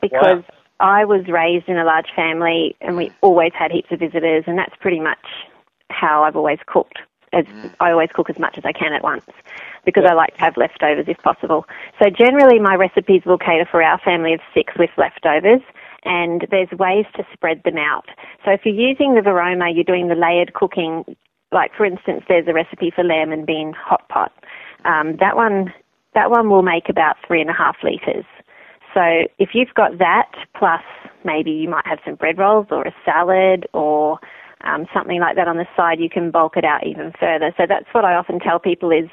because 0.00 0.42
I 0.80 1.04
was 1.04 1.28
raised 1.28 1.68
in 1.68 1.76
a 1.76 1.84
large 1.84 2.10
family 2.16 2.74
and 2.80 2.96
we 2.96 3.12
always 3.20 3.52
had 3.54 3.70
heaps 3.70 3.92
of 3.92 4.00
visitors, 4.00 4.44
and 4.46 4.58
that's 4.58 4.74
pretty 4.80 4.98
much 4.98 5.24
how 5.90 6.24
I've 6.24 6.36
always 6.36 6.58
cooked. 6.66 6.98
As 7.32 7.44
I 7.78 7.92
always 7.92 8.10
cook 8.12 8.28
as 8.28 8.38
much 8.38 8.58
as 8.58 8.64
I 8.64 8.72
can 8.72 8.92
at 8.92 9.02
once 9.02 9.24
because 9.84 10.04
I 10.08 10.14
like 10.14 10.34
to 10.34 10.40
have 10.40 10.56
leftovers 10.56 11.06
if 11.08 11.18
possible. 11.18 11.64
So 12.02 12.10
generally, 12.10 12.58
my 12.58 12.74
recipes 12.74 13.22
will 13.24 13.38
cater 13.38 13.66
for 13.70 13.82
our 13.82 13.98
family 13.98 14.34
of 14.34 14.40
six 14.52 14.74
with 14.78 14.90
leftovers. 14.96 15.60
And 16.04 16.46
there's 16.50 16.70
ways 16.72 17.04
to 17.16 17.26
spread 17.32 17.62
them 17.64 17.76
out. 17.76 18.06
So 18.44 18.50
if 18.50 18.62
you're 18.64 18.74
using 18.74 19.14
the 19.14 19.20
Varoma, 19.20 19.72
you're 19.74 19.84
doing 19.84 20.08
the 20.08 20.14
layered 20.14 20.54
cooking. 20.54 21.04
Like 21.52 21.74
for 21.76 21.84
instance, 21.84 22.24
there's 22.28 22.48
a 22.48 22.54
recipe 22.54 22.90
for 22.90 23.04
lamb 23.04 23.32
and 23.32 23.46
bean 23.46 23.74
hot 23.74 24.08
pot. 24.08 24.32
Um, 24.84 25.16
that 25.20 25.36
one, 25.36 25.72
that 26.14 26.30
one 26.30 26.48
will 26.48 26.62
make 26.62 26.88
about 26.88 27.16
three 27.26 27.40
and 27.40 27.50
a 27.50 27.52
half 27.52 27.76
liters. 27.82 28.24
So 28.94 29.28
if 29.38 29.50
you've 29.54 29.74
got 29.74 29.98
that, 29.98 30.32
plus 30.56 30.82
maybe 31.24 31.50
you 31.50 31.68
might 31.68 31.86
have 31.86 31.98
some 32.04 32.14
bread 32.14 32.38
rolls 32.38 32.66
or 32.70 32.82
a 32.82 32.94
salad 33.04 33.66
or 33.72 34.18
um, 34.62 34.86
something 34.92 35.20
like 35.20 35.36
that 35.36 35.48
on 35.48 35.56
the 35.56 35.66
side, 35.76 36.00
you 36.00 36.10
can 36.10 36.30
bulk 36.30 36.56
it 36.56 36.64
out 36.64 36.86
even 36.86 37.12
further. 37.18 37.52
So 37.56 37.64
that's 37.68 37.86
what 37.92 38.04
I 38.04 38.14
often 38.14 38.40
tell 38.40 38.58
people 38.58 38.90
is 38.90 39.08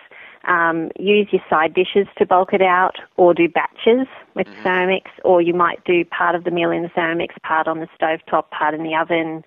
um, 0.46 0.92
use 1.00 1.28
your 1.32 1.42
side 1.50 1.74
dishes 1.74 2.08
to 2.18 2.26
bulk 2.26 2.54
it 2.54 2.62
out 2.62 2.98
or 3.18 3.34
do 3.34 3.48
batches 3.48 4.08
with 4.36 4.48
Mm-hmm. 4.48 4.68
Thermomix 4.68 5.04
or 5.26 5.42
you 5.42 5.54
might 5.54 5.84
do 5.84 6.06
part 6.06 6.36
of 6.36 6.44
the 6.44 6.52
meal 6.52 6.72
in 6.72 6.84
the 6.84 6.90
Thermomix, 6.90 7.30
part 7.44 7.68
on 7.68 7.80
the 7.80 7.88
stove 7.96 8.20
top, 8.30 8.52
part 8.52 8.74
in 8.74 8.84
the 8.84 8.96
oven. 8.96 9.44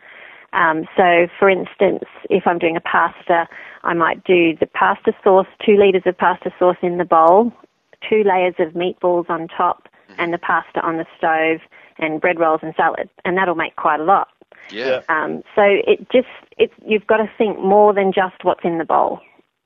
Um, 0.52 0.86
so, 0.96 1.28
for 1.38 1.48
instance, 1.48 2.04
if 2.28 2.46
I'm 2.46 2.58
doing 2.58 2.76
a 2.76 2.80
pasta, 2.80 3.48
I 3.84 3.94
might 3.94 4.24
do 4.24 4.56
the 4.56 4.66
pasta 4.66 5.12
sauce, 5.22 5.46
two 5.64 5.76
litres 5.76 6.02
of 6.06 6.18
pasta 6.18 6.50
sauce 6.58 6.76
in 6.82 6.98
the 6.98 7.04
bowl, 7.04 7.52
two 8.08 8.24
layers 8.24 8.54
of 8.58 8.72
meatballs 8.72 9.30
on 9.30 9.48
top, 9.48 9.88
Mm-hmm. 10.10 10.22
and 10.22 10.32
the 10.32 10.38
pasta 10.38 10.80
on 10.80 10.96
the 10.96 11.06
stove, 11.16 11.60
and 11.98 12.20
bread 12.20 12.40
rolls 12.40 12.58
and 12.64 12.74
salad, 12.76 13.08
and 13.24 13.36
that'll 13.36 13.54
make 13.54 13.76
quite 13.76 14.00
a 14.00 14.02
lot. 14.02 14.26
Yeah. 14.72 15.02
Um, 15.08 15.42
so 15.54 15.62
it 15.62 16.10
just 16.10 16.28
it's 16.58 16.74
you've 16.84 17.06
got 17.06 17.18
to 17.18 17.30
think 17.38 17.58
more 17.58 17.92
than 17.92 18.12
just 18.12 18.44
what's 18.44 18.64
in 18.64 18.78
the 18.78 18.84
bowl 18.84 19.20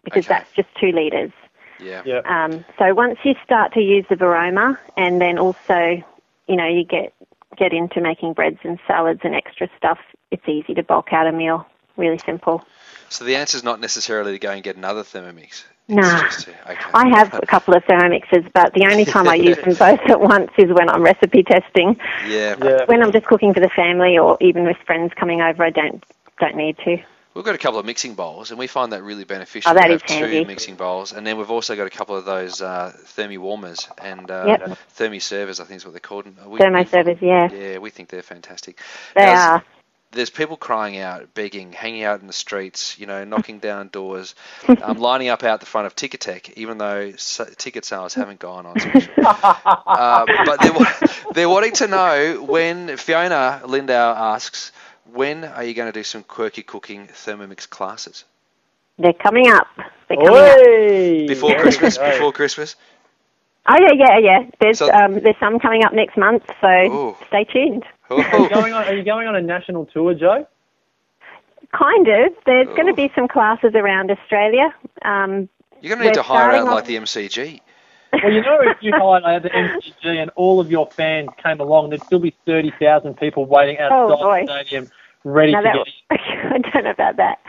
because 0.04 0.24
Okay. 0.24 0.34
that's 0.34 0.52
just 0.54 0.68
two 0.80 0.92
litres. 0.92 1.32
Yeah. 1.80 2.02
Yeah. 2.04 2.20
Um, 2.24 2.64
so 2.78 2.94
once 2.94 3.18
you 3.24 3.34
start 3.44 3.72
to 3.74 3.80
use 3.80 4.04
the 4.08 4.16
Varoma, 4.16 4.78
and 4.96 5.20
then 5.20 5.38
also, 5.38 6.02
you 6.46 6.56
know, 6.56 6.66
you 6.68 6.84
get 6.84 7.12
get 7.56 7.72
into 7.72 8.00
making 8.00 8.32
breads 8.32 8.58
and 8.64 8.78
salads 8.86 9.20
and 9.24 9.34
extra 9.34 9.68
stuff, 9.76 9.98
it's 10.30 10.48
easy 10.48 10.74
to 10.74 10.82
bulk 10.82 11.12
out 11.12 11.26
a 11.26 11.32
meal. 11.32 11.66
Really 11.96 12.18
simple. 12.18 12.64
So 13.08 13.24
the 13.24 13.36
answer 13.36 13.56
is 13.56 13.62
not 13.62 13.80
necessarily 13.80 14.32
to 14.32 14.38
go 14.38 14.50
and 14.50 14.62
get 14.62 14.76
another 14.76 15.02
Thermomix. 15.02 15.64
It's 15.88 16.46
Nah. 16.46 16.52
okay. 16.70 16.78
I 16.94 17.08
have 17.08 17.34
a 17.34 17.46
couple 17.46 17.74
of 17.74 17.84
Thermomixes, 17.84 18.50
but 18.54 18.72
the 18.72 18.86
only 18.90 19.04
time 19.04 19.28
I 19.28 19.34
use 19.34 19.56
them 19.64 19.74
both 19.74 20.00
at 20.08 20.20
once 20.20 20.50
is 20.56 20.70
when 20.72 20.88
I'm 20.88 21.02
recipe 21.02 21.42
testing. 21.42 21.96
Yeah. 22.26 22.56
Yeah. 22.62 22.84
When 22.86 23.02
I'm 23.02 23.12
just 23.12 23.26
cooking 23.26 23.52
for 23.52 23.60
the 23.60 23.68
family 23.68 24.16
or 24.16 24.38
even 24.40 24.64
with 24.64 24.78
friends 24.86 25.12
coming 25.14 25.42
over, 25.42 25.62
I 25.62 25.70
don't 25.70 26.02
don't 26.40 26.56
need 26.56 26.78
to. 26.84 26.96
We've 27.34 27.44
got 27.44 27.56
a 27.56 27.58
couple 27.58 27.80
of 27.80 27.84
mixing 27.86 28.14
bowls, 28.14 28.50
and 28.50 28.58
we 28.60 28.68
find 28.68 28.92
that 28.92 29.02
really 29.02 29.24
beneficial 29.24 29.72
Oh, 29.72 29.74
that 29.74 29.86
to 29.86 29.92
have 29.92 30.02
is 30.04 30.10
handy. 30.10 30.40
two 30.42 30.46
mixing 30.46 30.76
bowls. 30.76 31.12
And 31.12 31.26
then 31.26 31.36
we've 31.36 31.50
also 31.50 31.74
got 31.74 31.84
a 31.86 31.90
couple 31.90 32.16
of 32.16 32.24
those 32.24 32.62
uh, 32.62 32.92
thermi 33.16 33.38
warmers 33.38 33.88
and 34.00 34.30
uh, 34.30 34.44
Yep. 34.46 34.78
thermi 34.96 35.20
servers, 35.20 35.58
I 35.58 35.64
think 35.64 35.78
is 35.78 35.84
what 35.84 35.92
they're 35.94 36.00
called. 36.00 36.26
We, 36.46 36.60
Thermo 36.60 36.84
servers, 36.84 37.18
yeah. 37.20 37.50
Yeah, 37.52 37.78
we 37.78 37.90
think 37.90 38.08
they're 38.08 38.22
fantastic. 38.22 38.78
They 39.16 39.24
Now, 39.24 39.54
are. 39.54 39.64
There's 40.14 40.30
people 40.30 40.56
crying 40.56 40.96
out, 40.98 41.34
begging, 41.34 41.72
hanging 41.72 42.04
out 42.04 42.20
in 42.20 42.26
the 42.26 42.32
streets, 42.32 42.98
you 42.98 43.06
know, 43.06 43.24
knocking 43.24 43.58
down 43.58 43.88
doors, 43.88 44.34
um, 44.82 44.98
lining 44.98 45.28
up 45.28 45.42
out 45.42 45.60
the 45.60 45.66
front 45.66 45.86
of 45.86 45.94
Ticketek, 45.96 46.54
even 46.56 46.78
though 46.78 47.00
s- 47.14 47.40
ticket 47.56 47.84
sales 47.84 48.14
haven't 48.14 48.38
gone 48.38 48.64
on 48.66 48.78
special. 48.80 49.12
uh, 49.18 50.24
but 50.46 50.60
they're, 50.60 51.12
they're 51.32 51.48
wanting 51.48 51.72
to 51.72 51.88
know 51.88 52.42
when 52.42 52.96
Fiona 52.96 53.60
Lindau 53.66 54.14
asks, 54.14 54.72
when 55.12 55.44
are 55.44 55.64
you 55.64 55.74
going 55.74 55.92
to 55.92 55.98
do 55.98 56.04
some 56.04 56.22
quirky 56.22 56.62
cooking 56.62 57.08
Thermomix 57.08 57.68
classes? 57.68 58.24
They're 58.98 59.12
coming 59.12 59.50
up. 59.50 59.66
They're 60.08 60.16
coming 60.16 60.36
up. 60.36 61.28
Before 61.28 61.50
There 61.50 61.60
Christmas? 61.60 61.98
we. 61.98 62.10
Before 62.10 62.32
Christmas? 62.32 62.76
Oh 63.68 63.76
yeah, 63.80 63.92
yeah, 63.94 64.18
yeah. 64.18 64.50
There's 64.60 64.78
So- 64.78 64.92
um, 64.92 65.14
there's 65.20 65.38
some 65.40 65.58
coming 65.58 65.84
up 65.84 65.92
next 65.92 66.16
month, 66.16 66.44
so 66.60 66.68
Ooh. 66.68 67.16
stay 67.28 67.44
tuned. 67.44 67.84
Are 68.10 68.38
you 68.38 68.48
going 68.48 68.72
on? 68.72 68.84
Are 68.86 68.94
you 68.94 69.02
going 69.04 69.26
on 69.28 69.36
a 69.36 69.40
national 69.42 69.86
tour, 69.86 70.14
Joe? 70.14 70.46
Kind 71.72 72.08
of. 72.08 72.32
There's 72.46 72.66
going 72.68 72.82
Oh. 72.88 72.90
to 72.90 72.94
be 72.94 73.10
some 73.14 73.26
classes 73.28 73.72
around 73.74 74.10
Australia. 74.10 74.72
Um, 75.02 75.48
You're 75.80 75.96
going 75.96 76.00
to 76.00 76.04
need 76.06 76.14
to 76.14 76.22
hire 76.22 76.50
out 76.50 76.62
starting 76.62 76.70
like 76.70 76.84
the 76.86 76.96
MCG. 76.96 77.60
Well, 78.12 78.32
you 78.32 78.42
know, 78.42 78.60
if 78.62 78.76
you 78.80 78.92
highlighted 78.92 79.42
the 79.42 79.50
MCG 79.50 80.04
and 80.22 80.30
all 80.36 80.60
of 80.60 80.70
your 80.70 80.86
fans 80.86 81.30
came 81.42 81.60
along, 81.60 81.90
there'd 81.90 82.02
still 82.04 82.20
be 82.20 82.34
30,000 82.46 83.16
people 83.16 83.44
waiting 83.46 83.76
Oh, 83.80 84.12
outside 84.12 84.22
boy. 84.22 84.44
the 84.46 84.52
stadium 84.62 84.90
ready 85.24 85.52
now 85.52 85.62
to 85.62 85.84
that 86.10 86.18
get 86.18 86.20
I 86.52 86.58
don't 86.58 86.84
know 86.84 86.90
about 86.90 87.16
that. 87.16 87.40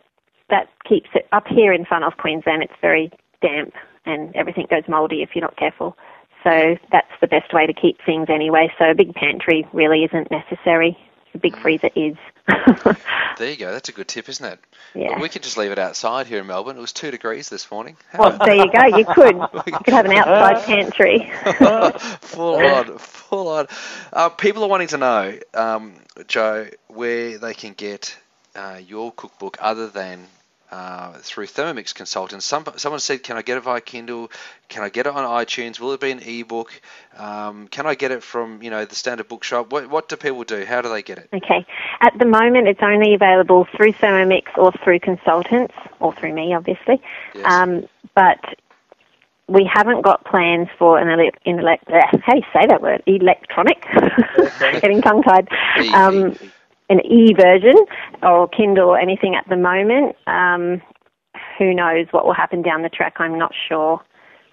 that 0.49 0.69
keeps 0.87 1.09
it 1.15 1.27
up 1.31 1.47
here 1.47 1.73
in 1.73 1.85
far 1.85 1.99
north 1.99 2.17
Queensland. 2.17 2.63
It's 2.63 2.73
very 2.81 3.11
damp 3.41 3.73
and 4.05 4.35
everything 4.35 4.67
goes 4.69 4.83
mouldy 4.87 5.21
if 5.21 5.29
you're 5.33 5.43
not 5.43 5.57
careful. 5.57 5.97
So 6.43 6.75
that's 6.91 7.11
the 7.21 7.27
best 7.27 7.53
way 7.53 7.65
to 7.65 7.73
keep 7.73 7.97
things 8.05 8.27
anyway. 8.29 8.71
So 8.77 8.91
a 8.91 8.95
big 8.95 9.13
pantry 9.13 9.65
really 9.73 10.03
isn't 10.03 10.29
necessary. 10.29 10.97
A 11.33 11.37
big 11.37 11.57
freezer 11.57 11.89
is. 11.95 12.15
There 12.47 13.49
you 13.49 13.57
go. 13.57 13.71
That's 13.71 13.89
a 13.89 13.91
good 13.93 14.07
tip, 14.07 14.29
isn't 14.29 14.45
it? 14.45 14.59
Yeah. 14.93 15.19
We 15.19 15.27
could 15.29 15.43
just 15.43 15.57
leave 15.57 15.71
it 15.71 15.79
outside 15.79 16.27
here 16.27 16.39
in 16.39 16.47
Melbourne. 16.47 16.77
It 16.77 16.81
was 16.81 16.93
two 16.93 17.09
degrees 17.09 17.49
this 17.49 17.69
morning. 17.71 17.97
Well, 18.17 18.37
there 18.37 18.55
you 18.55 18.71
go. 18.71 18.97
You 18.97 19.05
could. 19.05 19.35
You 19.65 19.79
could 19.79 19.93
have 19.93 20.05
an 20.05 20.11
outside 20.13 20.63
pantry. 20.65 21.31
full 22.21 22.55
on, 22.55 22.97
full 22.97 23.47
on. 23.47 23.67
Uh, 24.11 24.29
people 24.29 24.63
are 24.63 24.69
wanting 24.69 24.89
to 24.89 24.97
know, 24.97 25.39
um, 25.53 25.93
Joe, 26.27 26.67
where 26.87 27.37
they 27.37 27.53
can 27.53 27.73
get 27.73 28.15
uh, 28.55 28.79
your 28.85 29.11
cookbook 29.13 29.57
other 29.61 29.87
than 29.87 30.27
uh, 30.73 31.13
through 31.19 31.45
Thermomix 31.45 31.93
consultants. 31.93 32.45
Some, 32.45 32.65
someone 32.77 32.99
said, 32.99 33.21
"Can 33.21 33.37
I 33.37 33.43
get 33.43 33.57
it 33.57 33.61
via 33.61 33.79
Kindle? 33.79 34.31
Can 34.69 34.81
I 34.83 34.89
get 34.89 35.05
it 35.05 35.13
on 35.13 35.23
iTunes? 35.23 35.79
Will 35.79 35.91
it 35.93 35.99
be 35.99 36.09
an 36.09 36.19
ebook? 36.19 36.71
Um, 37.15 37.67
can 37.67 37.85
I 37.85 37.93
get 37.93 38.11
it 38.11 38.23
from 38.23 38.63
you 38.63 38.71
know 38.71 38.83
the 38.83 38.95
standard 38.95 39.27
bookshop? 39.27 39.71
What, 39.71 39.87
what 39.89 40.09
do 40.09 40.15
people 40.15 40.43
do? 40.43 40.65
How 40.65 40.81
do 40.81 40.89
they 40.89 41.03
get 41.03 41.19
it?" 41.19 41.29
Okay. 41.31 41.65
At 42.01 42.17
the 42.17 42.25
moment, 42.25 42.67
it's 42.67 42.81
only 42.81 43.13
available 43.13 43.67
through 43.77 43.93
Thermomix 43.93 44.45
or 44.57 44.71
through 44.83 44.99
consultants, 44.99 45.75
or 45.99 46.13
through 46.15 46.33
me, 46.33 46.55
obviously. 46.55 46.99
Yes. 47.35 47.45
Um, 47.45 47.87
but 48.15 48.39
we 49.47 49.69
haven't 49.71 50.01
got 50.01 50.25
plans 50.25 50.69
for 50.79 50.97
an 50.97 51.07
in 51.45 51.57
elec- 51.57 51.87
uh, 51.87 52.17
how 52.23 52.33
do 52.33 52.39
you 52.39 52.45
say 52.51 52.65
that 52.65 52.81
word? 52.81 53.03
Electronic. 53.05 53.85
Getting 54.59 55.01
tongue 55.03 55.21
tied. 55.21 55.47
Um, 55.93 56.35
an 56.89 56.99
e 57.05 57.33
version 57.33 57.75
or 58.21 58.47
Kindle 58.49 58.89
or 58.89 58.99
anything 58.99 59.35
at 59.35 59.47
the 59.49 59.55
moment. 59.57 60.15
Um, 60.27 60.81
who 61.57 61.73
knows 61.73 62.07
what 62.11 62.25
will 62.25 62.33
happen 62.33 62.61
down 62.61 62.81
the 62.81 62.89
track? 62.89 63.15
I'm 63.19 63.37
not 63.37 63.53
sure. 63.67 64.01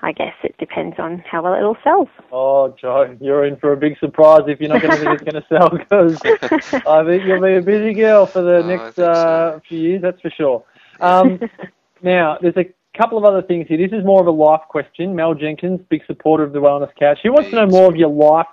I 0.03 0.13
guess 0.13 0.33
it 0.43 0.57
depends 0.59 0.97
on 0.99 1.23
how 1.31 1.43
well 1.43 1.53
it 1.55 1.63
all 1.63 1.77
sells. 1.85 2.09
Oh, 2.33 2.75
Joe, 2.81 3.15
you're 3.21 3.45
in 3.45 3.57
for 3.57 3.73
a 3.73 3.77
big 3.77 3.99
surprise 3.99 4.43
if 4.47 4.59
you're 4.59 4.71
not 4.71 4.81
going 4.81 4.93
to 4.93 5.05
think 5.05 5.21
it's 5.21 5.31
going 5.31 5.43
to 5.43 5.49
sell 5.49 5.69
because 5.69 6.17
I 6.87 7.05
think 7.05 7.25
you'll 7.27 7.43
be 7.43 7.57
a 7.57 7.61
busy 7.63 7.93
girl 7.93 8.25
for 8.25 8.41
the 8.41 8.57
Oh, 8.63 8.67
next 8.67 8.97
so. 8.97 9.05
uh, 9.11 9.61
few 9.69 9.79
years, 9.79 10.03
that's 10.03 10.21
for 10.23 10.31
sure. 10.31 10.65
Um, 11.01 11.39
now, 12.03 12.39
there's 12.41 12.57
a 12.57 12.65
couple 12.97 13.19
of 13.19 13.25
other 13.25 13.43
things 13.43 13.67
here. 13.69 13.77
This 13.77 13.93
is 13.99 14.05
more 14.05 14.23
of 14.23 14.27
a 14.27 14.31
life 14.31 14.63
question. 14.71 15.15
Mel 15.15 15.35
Jenkins, 15.35 15.81
big 15.91 16.03
supporter 16.07 16.45
of 16.45 16.53
the 16.55 16.61
Wellness 16.61 16.91
Couch. 16.99 17.19
She 17.23 17.29
wants 17.29 17.51
to 17.51 17.57
know 17.57 17.67
more 17.67 17.89
of 17.91 17.97
your 17.97 18.09
life, 18.09 18.47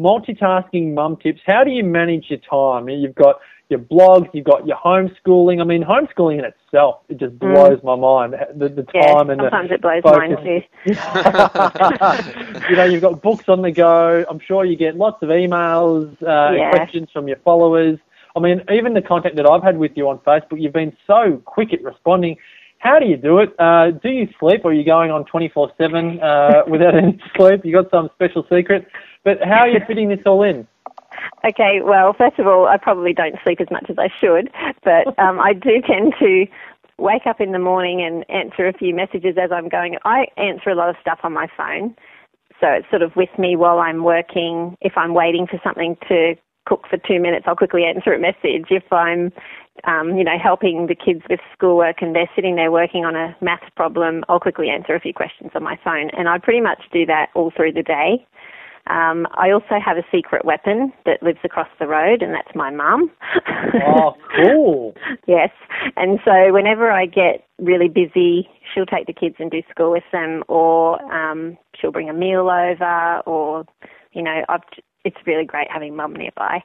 multitasking 0.00 0.94
mum 0.94 1.16
tips. 1.22 1.40
How 1.46 1.62
do 1.64 1.70
you 1.70 1.84
manage 1.84 2.26
your 2.30 2.38
time? 2.40 2.88
You've 2.88 3.14
got 3.14 3.40
your 3.68 3.78
blogs, 3.78 4.28
you've 4.32 4.46
got 4.46 4.66
your 4.66 4.76
homeschooling. 4.78 5.60
I 5.60 5.64
mean, 5.64 5.84
homeschooling 5.84 6.38
in 6.40 6.44
itself, 6.44 7.02
it 7.08 7.18
just 7.18 7.38
blows 7.38 7.80
my 7.84 7.94
mind. 7.94 8.34
The, 8.56 8.68
the 8.68 8.82
Mm. 8.82 8.90
Yeah, 8.94 9.12
time 9.12 9.30
and 9.30 9.40
the 9.40 9.44
sometimes 9.44 9.70
it 9.70 9.80
blows 9.80 10.02
focus. 10.02 10.38
mine 10.42 10.44
too. 10.44 10.90
you 12.70 12.76
know, 12.76 12.84
you've 12.84 13.02
got 13.02 13.22
books 13.22 13.44
on 13.48 13.62
the 13.62 13.70
go. 13.70 14.24
I'm 14.28 14.40
sure 14.40 14.64
you 14.64 14.76
get 14.76 14.96
lots 14.96 15.22
of 15.22 15.28
emails, 15.28 16.10
uh, 16.22 16.52
Yeah. 16.56 16.70
questions 16.70 17.08
from 17.12 17.28
your 17.28 17.36
followers. 17.44 17.98
I 18.34 18.40
mean, 18.40 18.62
even 18.72 18.94
the 18.94 19.02
contact 19.02 19.36
that 19.36 19.46
I've 19.46 19.62
had 19.62 19.76
with 19.78 19.92
you 19.96 20.08
on 20.08 20.18
Facebook, 20.20 20.60
you've 20.60 20.72
been 20.72 20.96
so 21.06 21.40
quick 21.44 21.72
at 21.72 21.82
responding. 21.82 22.36
How 22.78 22.98
do 22.98 23.06
you 23.06 23.16
do 23.18 23.38
it? 23.40 23.54
Uh, 23.58 23.90
do 23.90 24.08
you 24.08 24.26
sleep, 24.40 24.62
or 24.64 24.70
are 24.70 24.74
you 24.74 24.84
going 24.84 25.10
on 25.10 25.24
24/7 25.26 26.22
uh, 26.22 26.62
without 26.66 26.94
any 26.96 27.20
sleep? 27.36 27.64
You 27.64 27.72
got 27.72 27.90
some 27.90 28.08
special 28.14 28.42
secret, 28.50 28.86
but 29.24 29.38
how 29.42 29.60
are 29.60 29.68
you 29.68 29.80
fitting 29.86 30.08
this 30.08 30.20
all 30.26 30.42
in? 30.42 30.66
Okay, 31.44 31.80
well, 31.82 32.12
first 32.12 32.38
of 32.38 32.46
all, 32.46 32.66
I 32.66 32.76
probably 32.76 33.12
don't 33.12 33.36
sleep 33.42 33.60
as 33.60 33.70
much 33.70 33.86
as 33.88 33.96
I 33.98 34.08
should, 34.20 34.50
but 34.84 35.18
um, 35.18 35.40
I 35.40 35.52
do 35.52 35.80
tend 35.86 36.14
to 36.20 36.46
wake 36.98 37.26
up 37.26 37.40
in 37.40 37.52
the 37.52 37.58
morning 37.58 38.02
and 38.02 38.24
answer 38.28 38.68
a 38.68 38.72
few 38.72 38.94
messages 38.94 39.36
as 39.40 39.50
I'm 39.50 39.68
going. 39.68 39.96
I 40.04 40.26
answer 40.36 40.70
a 40.70 40.74
lot 40.74 40.90
of 40.90 40.96
stuff 41.00 41.20
on 41.22 41.32
my 41.32 41.46
phone, 41.56 41.96
so 42.60 42.68
it's 42.68 42.88
sort 42.90 43.02
of 43.02 43.16
with 43.16 43.30
me 43.38 43.56
while 43.56 43.78
I'm 43.78 44.04
working. 44.04 44.76
If 44.80 44.92
I'm 44.96 45.14
waiting 45.14 45.46
for 45.46 45.58
something 45.64 45.96
to 46.08 46.34
cook 46.66 46.84
for 46.88 46.98
two 46.98 47.18
minutes, 47.18 47.46
I'll 47.48 47.56
quickly 47.56 47.84
answer 47.84 48.12
a 48.12 48.18
message. 48.18 48.66
If 48.68 48.92
I'm, 48.92 49.32
um, 49.84 50.16
you 50.18 50.24
know, 50.24 50.38
helping 50.38 50.86
the 50.86 50.94
kids 50.94 51.22
with 51.30 51.40
schoolwork 51.54 52.02
and 52.02 52.14
they're 52.14 52.30
sitting 52.36 52.56
there 52.56 52.70
working 52.70 53.06
on 53.06 53.16
a 53.16 53.34
maths 53.40 53.70
problem, 53.76 54.22
I'll 54.28 54.40
quickly 54.40 54.68
answer 54.68 54.94
a 54.94 55.00
few 55.00 55.14
questions 55.14 55.52
on 55.54 55.62
my 55.62 55.78
phone, 55.82 56.10
and 56.10 56.28
I 56.28 56.36
pretty 56.38 56.60
much 56.60 56.82
do 56.92 57.06
that 57.06 57.30
all 57.34 57.50
through 57.56 57.72
the 57.72 57.82
day. 57.82 58.26
Um, 58.86 59.26
I 59.34 59.50
also 59.50 59.78
have 59.84 59.96
a 59.96 60.04
secret 60.10 60.44
weapon 60.44 60.92
that 61.06 61.22
lives 61.22 61.38
across 61.44 61.68
the 61.78 61.86
road, 61.86 62.22
and 62.22 62.34
that's 62.34 62.54
my 62.54 62.70
mum. 62.70 63.10
Oh, 63.86 64.14
cool. 64.36 64.94
yes. 65.26 65.50
And 65.96 66.18
so 66.24 66.52
whenever 66.52 66.90
I 66.90 67.06
get 67.06 67.46
really 67.58 67.88
busy, 67.88 68.48
she'll 68.72 68.86
take 68.86 69.06
the 69.06 69.12
kids 69.12 69.36
and 69.38 69.50
do 69.50 69.62
school 69.70 69.92
with 69.92 70.04
them, 70.12 70.42
or 70.48 71.00
um, 71.12 71.56
she'll 71.78 71.92
bring 71.92 72.08
a 72.08 72.14
meal 72.14 72.50
over, 72.50 73.20
or, 73.26 73.64
you 74.12 74.22
know, 74.22 74.42
I've, 74.48 74.62
it's 75.04 75.18
really 75.26 75.44
great 75.44 75.70
having 75.70 75.94
mum 75.94 76.14
nearby. 76.14 76.62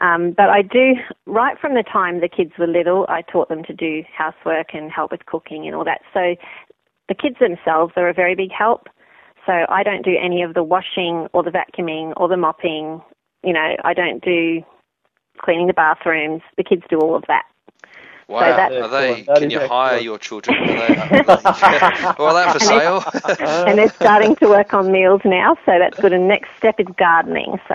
Um, 0.00 0.34
but 0.36 0.50
I 0.50 0.62
do, 0.62 0.94
right 1.26 1.56
from 1.60 1.74
the 1.74 1.84
time 1.84 2.20
the 2.20 2.28
kids 2.28 2.52
were 2.58 2.66
little, 2.66 3.06
I 3.08 3.22
taught 3.22 3.48
them 3.48 3.62
to 3.64 3.72
do 3.72 4.02
housework 4.16 4.74
and 4.74 4.90
help 4.90 5.12
with 5.12 5.26
cooking 5.26 5.66
and 5.66 5.76
all 5.76 5.84
that. 5.84 6.00
So 6.12 6.34
the 7.08 7.14
kids 7.14 7.36
themselves 7.40 7.92
are 7.96 8.08
a 8.08 8.14
very 8.14 8.34
big 8.34 8.50
help. 8.50 8.88
So 9.46 9.52
I 9.68 9.82
don't 9.82 10.04
do 10.04 10.16
any 10.20 10.42
of 10.42 10.54
the 10.54 10.62
washing 10.62 11.28
or 11.32 11.42
the 11.42 11.50
vacuuming 11.50 12.12
or 12.16 12.28
the 12.28 12.36
mopping. 12.36 13.02
You 13.42 13.52
know, 13.52 13.76
I 13.84 13.92
don't 13.94 14.22
do 14.22 14.62
cleaning 15.38 15.66
the 15.66 15.72
bathrooms. 15.72 16.42
The 16.56 16.64
kids 16.64 16.82
do 16.88 16.98
all 16.98 17.14
of 17.16 17.24
that. 17.28 17.44
Wow, 18.28 18.40
that's- 18.56 18.82
are 18.82 18.88
they? 18.88 19.22
That 19.22 19.38
Can 19.38 19.46
is 19.48 19.52
you 19.52 19.58
hire 19.60 19.96
excellent. 19.96 20.04
your 20.04 20.18
children? 20.18 20.56
Are 20.56 20.66
they, 20.66 20.96
are 20.96 21.08
they, 21.08 22.22
well, 22.22 22.34
that 22.34 22.52
for 22.52 22.60
sale? 22.60 23.04
and 23.66 23.78
they're 23.78 23.90
starting 23.90 24.36
to 24.36 24.48
work 24.48 24.72
on 24.72 24.90
meals 24.92 25.20
now, 25.24 25.56
so 25.66 25.78
that's 25.78 25.98
good. 26.00 26.12
And 26.12 26.28
next 26.28 26.48
step 26.56 26.78
is 26.78 26.86
gardening. 26.96 27.60
So 27.68 27.74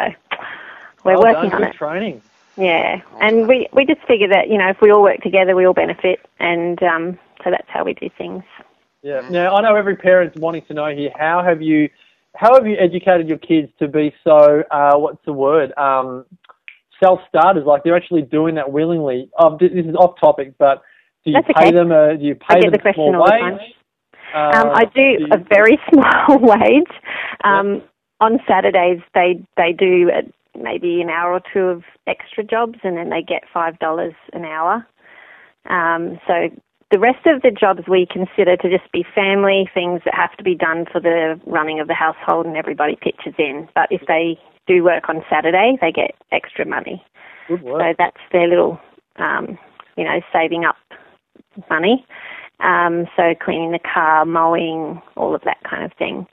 we're 1.04 1.14
Well 1.20 1.34
working 1.34 1.50
done, 1.50 1.54
on 1.54 1.62
good 1.62 1.76
it. 1.76 1.78
Training. 1.78 2.22
Yeah, 2.56 3.02
and 3.20 3.48
we 3.48 3.68
we 3.72 3.86
just 3.86 4.02
figure 4.08 4.30
that 4.30 4.50
you 4.50 4.58
know 4.58 4.70
if 4.70 4.82
we 4.82 4.90
all 4.90 5.04
work 5.04 5.22
together, 5.22 5.56
we 5.56 5.68
all 5.68 5.74
benefit, 5.74 6.26
and 6.40 6.82
um, 6.82 7.20
so 7.44 7.52
that's 7.52 7.70
how 7.70 7.84
we 7.84 7.94
do 7.94 8.10
things. 8.18 8.44
Yeah. 9.08 9.28
Now 9.30 9.56
I 9.56 9.62
know 9.62 9.76
every 9.76 9.96
parent's 9.96 10.38
wanting 10.40 10.64
to 10.68 10.74
know 10.74 10.88
here. 10.94 11.12
How 11.18 11.42
have 11.44 11.62
you, 11.62 11.90
how 12.36 12.54
have 12.56 12.68
you 12.68 12.76
educated 12.78 13.28
your 13.28 13.38
kids 13.38 13.72
to 13.80 13.88
be 13.88 14.14
so? 14.24 14.64
Uh, 14.70 14.98
what's 14.98 15.24
the 15.26 15.34
word? 15.34 15.72
Um, 15.78 16.26
self-starters. 17.02 17.66
Like 17.66 17.84
they're 17.84 17.96
actually 17.96 18.24
doing 18.24 18.56
that 18.56 18.72
willingly. 18.72 19.30
Um, 19.40 19.58
this 19.60 19.72
is 19.72 19.96
off 19.96 20.20
topic, 20.20 20.54
but 20.58 20.82
do 21.24 21.32
you 21.32 21.38
That's 21.42 21.60
pay 21.60 21.68
okay. 21.68 21.72
them? 21.72 21.92
A, 21.92 22.18
do 22.18 22.26
you 22.26 22.36
pay 22.36 22.56
I 22.58 22.60
them 22.62 22.72
get 22.72 22.74
the 22.74 22.80
a 22.80 22.82
question 22.82 23.12
small 23.12 23.22
all 23.22 23.28
the 23.28 23.32
wage? 23.32 23.60
time. 23.60 23.60
Uh, 24.36 24.60
Um, 24.60 24.72
I 24.76 24.86
do 24.94 25.02
you- 25.02 25.28
a 25.32 25.38
very 25.38 25.80
small 25.94 26.40
wage. 26.40 26.92
Um, 27.44 27.82
On 28.20 28.40
Saturdays, 28.48 29.00
they 29.14 29.40
they 29.56 29.72
do 29.74 30.10
uh, 30.12 30.22
maybe 30.60 31.02
an 31.02 31.10
hour 31.10 31.34
or 31.34 31.42
two 31.54 31.66
of 31.76 31.84
extra 32.08 32.44
jobs, 32.44 32.80
and 32.84 32.98
then 32.98 33.10
they 33.10 33.22
get 33.22 33.44
five 33.54 33.78
dollars 33.80 34.16
an 34.34 34.44
hour. 34.44 34.86
Um, 35.70 36.20
so 36.28 36.50
the 36.92 37.00
rest 37.00 37.26
of 37.26 37.42
the 37.42 37.52
jobs 37.52 37.82
we 37.88 38.08
consider 38.10 38.56
to 38.58 38.70
just 38.70 38.90
be 38.92 39.06
family 39.14 39.70
things 39.74 40.02
that 40.06 40.14
have 40.14 40.36
to 40.38 40.44
be 40.44 40.56
done 40.56 40.86
for 40.92 41.02
the 41.02 41.40
running 41.46 41.80
of 41.80 41.88
the 41.88 41.94
household, 41.94 42.46
and 42.46 42.56
everybody 42.56 42.96
pitches 42.96 43.34
in. 43.38 43.68
But 43.76 43.92
if 43.92 44.02
they 44.08 44.40
do 44.68 44.84
work 44.84 45.10
on 45.10 45.24
Saturday, 45.30 45.78
they 45.82 45.92
get 45.92 46.16
extra 46.32 46.66
money. 46.66 47.04
Good 47.48 47.62
work. 47.64 47.82
So 47.82 47.94
that's 47.98 48.22
their 48.32 48.48
little, 48.48 48.80
um, 49.18 49.58
you 49.98 50.04
know, 50.04 50.22
saving 50.32 50.64
up 50.66 50.78
money. 51.70 52.06
Um, 52.60 53.06
so 53.16 53.36
cleaning 53.40 53.72
the 53.72 53.80
car, 53.80 54.26
mowing, 54.26 55.02
all 55.16 55.36
of 55.36 55.42
that 55.44 55.58
kind 55.70 55.84
of 55.84 55.92
thing. 55.94 56.26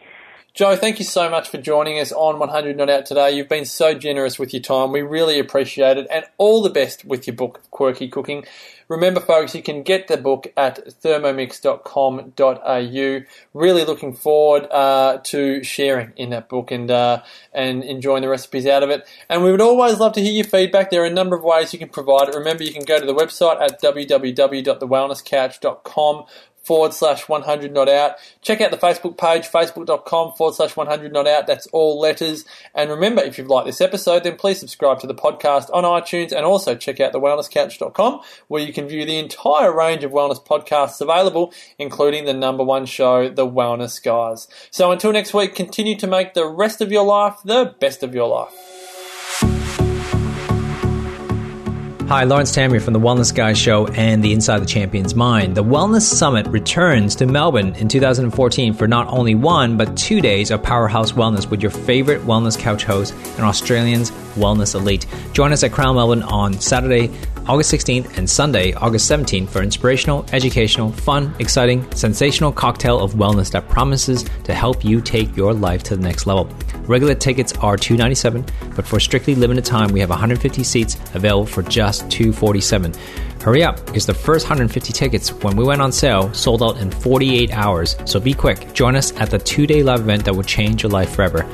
Joe, 0.54 0.74
thank 0.76 1.00
you 1.00 1.04
so 1.04 1.28
much 1.28 1.48
for 1.48 1.58
joining 1.58 1.98
us 1.98 2.12
on 2.12 2.38
100 2.38 2.76
Not 2.76 2.88
Out 2.88 3.06
today. 3.06 3.32
You've 3.32 3.48
been 3.48 3.64
so 3.64 3.92
generous 3.92 4.38
with 4.38 4.54
your 4.54 4.62
time. 4.62 4.92
We 4.92 5.02
really 5.02 5.40
appreciate 5.40 5.98
it. 5.98 6.06
And 6.12 6.26
all 6.38 6.62
the 6.62 6.70
best 6.70 7.04
with 7.04 7.26
your 7.26 7.34
book, 7.34 7.60
Quirky 7.72 8.06
Cooking. 8.06 8.44
Remember, 8.86 9.18
folks, 9.18 9.56
you 9.56 9.64
can 9.64 9.82
get 9.82 10.06
the 10.06 10.16
book 10.16 10.52
at 10.56 10.78
thermomix.com.au. 11.02 13.20
Really 13.52 13.84
looking 13.84 14.14
forward 14.14 14.68
uh, 14.70 15.18
to 15.24 15.64
sharing 15.64 16.12
in 16.16 16.30
that 16.30 16.48
book 16.48 16.70
and 16.70 16.88
uh, 16.88 17.22
and 17.52 17.82
enjoying 17.82 18.22
the 18.22 18.28
recipes 18.28 18.64
out 18.64 18.84
of 18.84 18.90
it. 18.90 19.04
And 19.28 19.42
we 19.42 19.50
would 19.50 19.60
always 19.60 19.98
love 19.98 20.12
to 20.12 20.20
hear 20.20 20.34
your 20.34 20.44
feedback. 20.44 20.90
There 20.90 21.02
are 21.02 21.06
a 21.06 21.10
number 21.10 21.34
of 21.34 21.42
ways 21.42 21.72
you 21.72 21.80
can 21.80 21.88
provide 21.88 22.28
it. 22.28 22.36
Remember, 22.36 22.62
you 22.62 22.72
can 22.72 22.84
go 22.84 23.00
to 23.00 23.06
the 23.06 23.14
website 23.14 23.60
at 23.60 23.82
www.thewellnesscouch.com 23.82 26.26
forward 26.64 26.92
slash 26.92 27.28
100 27.28 27.72
not 27.72 27.88
out. 27.88 28.16
Check 28.42 28.60
out 28.60 28.70
the 28.70 28.76
Facebook 28.76 29.16
page, 29.16 29.48
facebook.com 29.48 30.32
forward 30.32 30.54
slash 30.54 30.76
100 30.76 31.12
not 31.12 31.26
out. 31.26 31.46
That's 31.46 31.66
all 31.68 32.00
letters. 32.00 32.44
And 32.74 32.90
remember, 32.90 33.22
if 33.22 33.38
you've 33.38 33.48
liked 33.48 33.66
this 33.66 33.80
episode, 33.80 34.24
then 34.24 34.36
please 34.36 34.58
subscribe 34.58 35.00
to 35.00 35.06
the 35.06 35.14
podcast 35.14 35.72
on 35.72 35.84
iTunes 35.84 36.32
and 36.32 36.44
also 36.44 36.74
check 36.74 37.00
out 37.00 37.12
thewellnesscouch.com 37.12 38.20
where 38.48 38.62
you 38.62 38.72
can 38.72 38.88
view 38.88 39.04
the 39.04 39.18
entire 39.18 39.74
range 39.74 40.04
of 40.04 40.12
wellness 40.12 40.44
podcasts 40.44 41.00
available, 41.00 41.52
including 41.78 42.24
the 42.24 42.34
number 42.34 42.64
one 42.64 42.86
show, 42.86 43.28
The 43.28 43.46
Wellness 43.46 44.02
Guys. 44.02 44.48
So 44.70 44.90
until 44.90 45.12
next 45.12 45.34
week, 45.34 45.54
continue 45.54 45.96
to 45.98 46.06
make 46.06 46.34
the 46.34 46.46
rest 46.46 46.80
of 46.80 46.90
your 46.90 47.04
life 47.04 47.36
the 47.44 47.74
best 47.78 48.02
of 48.02 48.14
your 48.14 48.28
life. 48.28 48.83
Hi, 52.06 52.24
Lawrence 52.24 52.52
Tam 52.52 52.70
here 52.70 52.80
from 52.80 52.92
the 52.92 53.00
Wellness 53.00 53.34
Guy 53.34 53.54
Show 53.54 53.86
and 53.86 54.22
the 54.22 54.34
Inside 54.34 54.58
the 54.58 54.66
Champion's 54.66 55.14
Mind. 55.14 55.56
The 55.56 55.64
Wellness 55.64 56.02
Summit 56.02 56.46
returns 56.48 57.16
to 57.16 57.24
Melbourne 57.24 57.74
in 57.76 57.88
2014 57.88 58.74
for 58.74 58.86
not 58.86 59.08
only 59.08 59.34
one, 59.34 59.78
but 59.78 59.96
two 59.96 60.20
days 60.20 60.50
of 60.50 60.62
powerhouse 60.62 61.12
wellness 61.12 61.50
with 61.50 61.62
your 61.62 61.70
favorite 61.70 62.20
wellness 62.20 62.58
couch 62.58 62.84
host 62.84 63.14
and 63.36 63.40
Australians 63.40 64.10
wellness 64.34 64.74
elite. 64.74 65.06
Join 65.32 65.50
us 65.50 65.62
at 65.62 65.72
Crown 65.72 65.94
Melbourne 65.94 66.22
on 66.24 66.60
Saturday, 66.60 67.10
August 67.46 67.72
16th 67.72 68.18
and 68.18 68.28
Sunday, 68.28 68.74
August 68.74 69.10
17th 69.10 69.48
for 69.48 69.62
inspirational, 69.62 70.26
educational, 70.32 70.92
fun, 70.92 71.34
exciting, 71.38 71.90
sensational 71.92 72.52
cocktail 72.52 73.00
of 73.00 73.14
wellness 73.14 73.50
that 73.52 73.68
promises 73.68 74.24
to 74.44 74.54
help 74.54 74.84
you 74.84 75.00
take 75.00 75.34
your 75.36 75.54
life 75.54 75.82
to 75.84 75.96
the 75.96 76.02
next 76.02 76.26
level. 76.26 76.50
Regular 76.86 77.14
tickets 77.14 77.52
are 77.58 77.76
297, 77.76 78.44
but 78.74 78.86
for 78.86 78.98
strictly 78.98 79.34
limited 79.34 79.64
time, 79.64 79.92
we 79.92 80.00
have 80.00 80.10
150 80.10 80.62
seats 80.64 80.96
available 81.14 81.46
for 81.46 81.62
just 81.62 81.93
247. 82.00 82.94
Hurry 83.40 83.62
up, 83.62 83.84
because 83.86 84.06
the 84.06 84.14
first 84.14 84.46
150 84.46 84.92
tickets 84.92 85.32
when 85.32 85.56
we 85.56 85.64
went 85.64 85.82
on 85.82 85.92
sale 85.92 86.32
sold 86.32 86.62
out 86.62 86.78
in 86.78 86.90
48 86.90 87.52
hours. 87.52 87.96
So 88.04 88.18
be 88.18 88.32
quick. 88.32 88.72
Join 88.72 88.96
us 88.96 89.12
at 89.20 89.30
the 89.30 89.38
two 89.38 89.66
day 89.66 89.82
live 89.82 90.00
event 90.00 90.24
that 90.24 90.34
will 90.34 90.42
change 90.42 90.82
your 90.82 90.90
life 90.90 91.14
forever. 91.14 91.46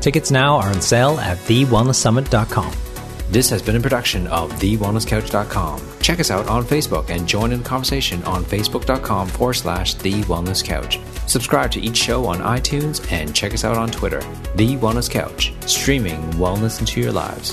Tickets 0.00 0.30
now 0.30 0.56
are 0.56 0.68
on 0.68 0.80
sale 0.80 1.18
at 1.20 1.38
thewellnesssummit.com. 1.38 2.72
This 3.30 3.50
has 3.50 3.60
been 3.60 3.76
a 3.76 3.80
production 3.80 4.26
of 4.28 4.50
TheWellnessCouch.com. 4.52 5.82
Check 6.00 6.18
us 6.18 6.30
out 6.30 6.48
on 6.48 6.64
Facebook 6.64 7.10
and 7.10 7.28
join 7.28 7.52
in 7.52 7.62
the 7.62 7.68
conversation 7.68 8.22
on 8.22 8.42
Facebook.com 8.42 9.28
forward 9.28 9.52
slash 9.52 9.92
The 9.94 10.22
Wellness 10.22 10.64
Couch. 10.64 10.98
Subscribe 11.26 11.70
to 11.72 11.80
each 11.80 11.98
show 11.98 12.24
on 12.24 12.38
iTunes 12.38 13.06
and 13.12 13.34
check 13.34 13.52
us 13.52 13.64
out 13.64 13.76
on 13.76 13.90
Twitter. 13.90 14.20
The 14.54 14.76
Wellness 14.78 15.10
Couch, 15.10 15.52
streaming 15.66 16.22
wellness 16.32 16.80
into 16.80 17.02
your 17.02 17.12
lives. 17.12 17.52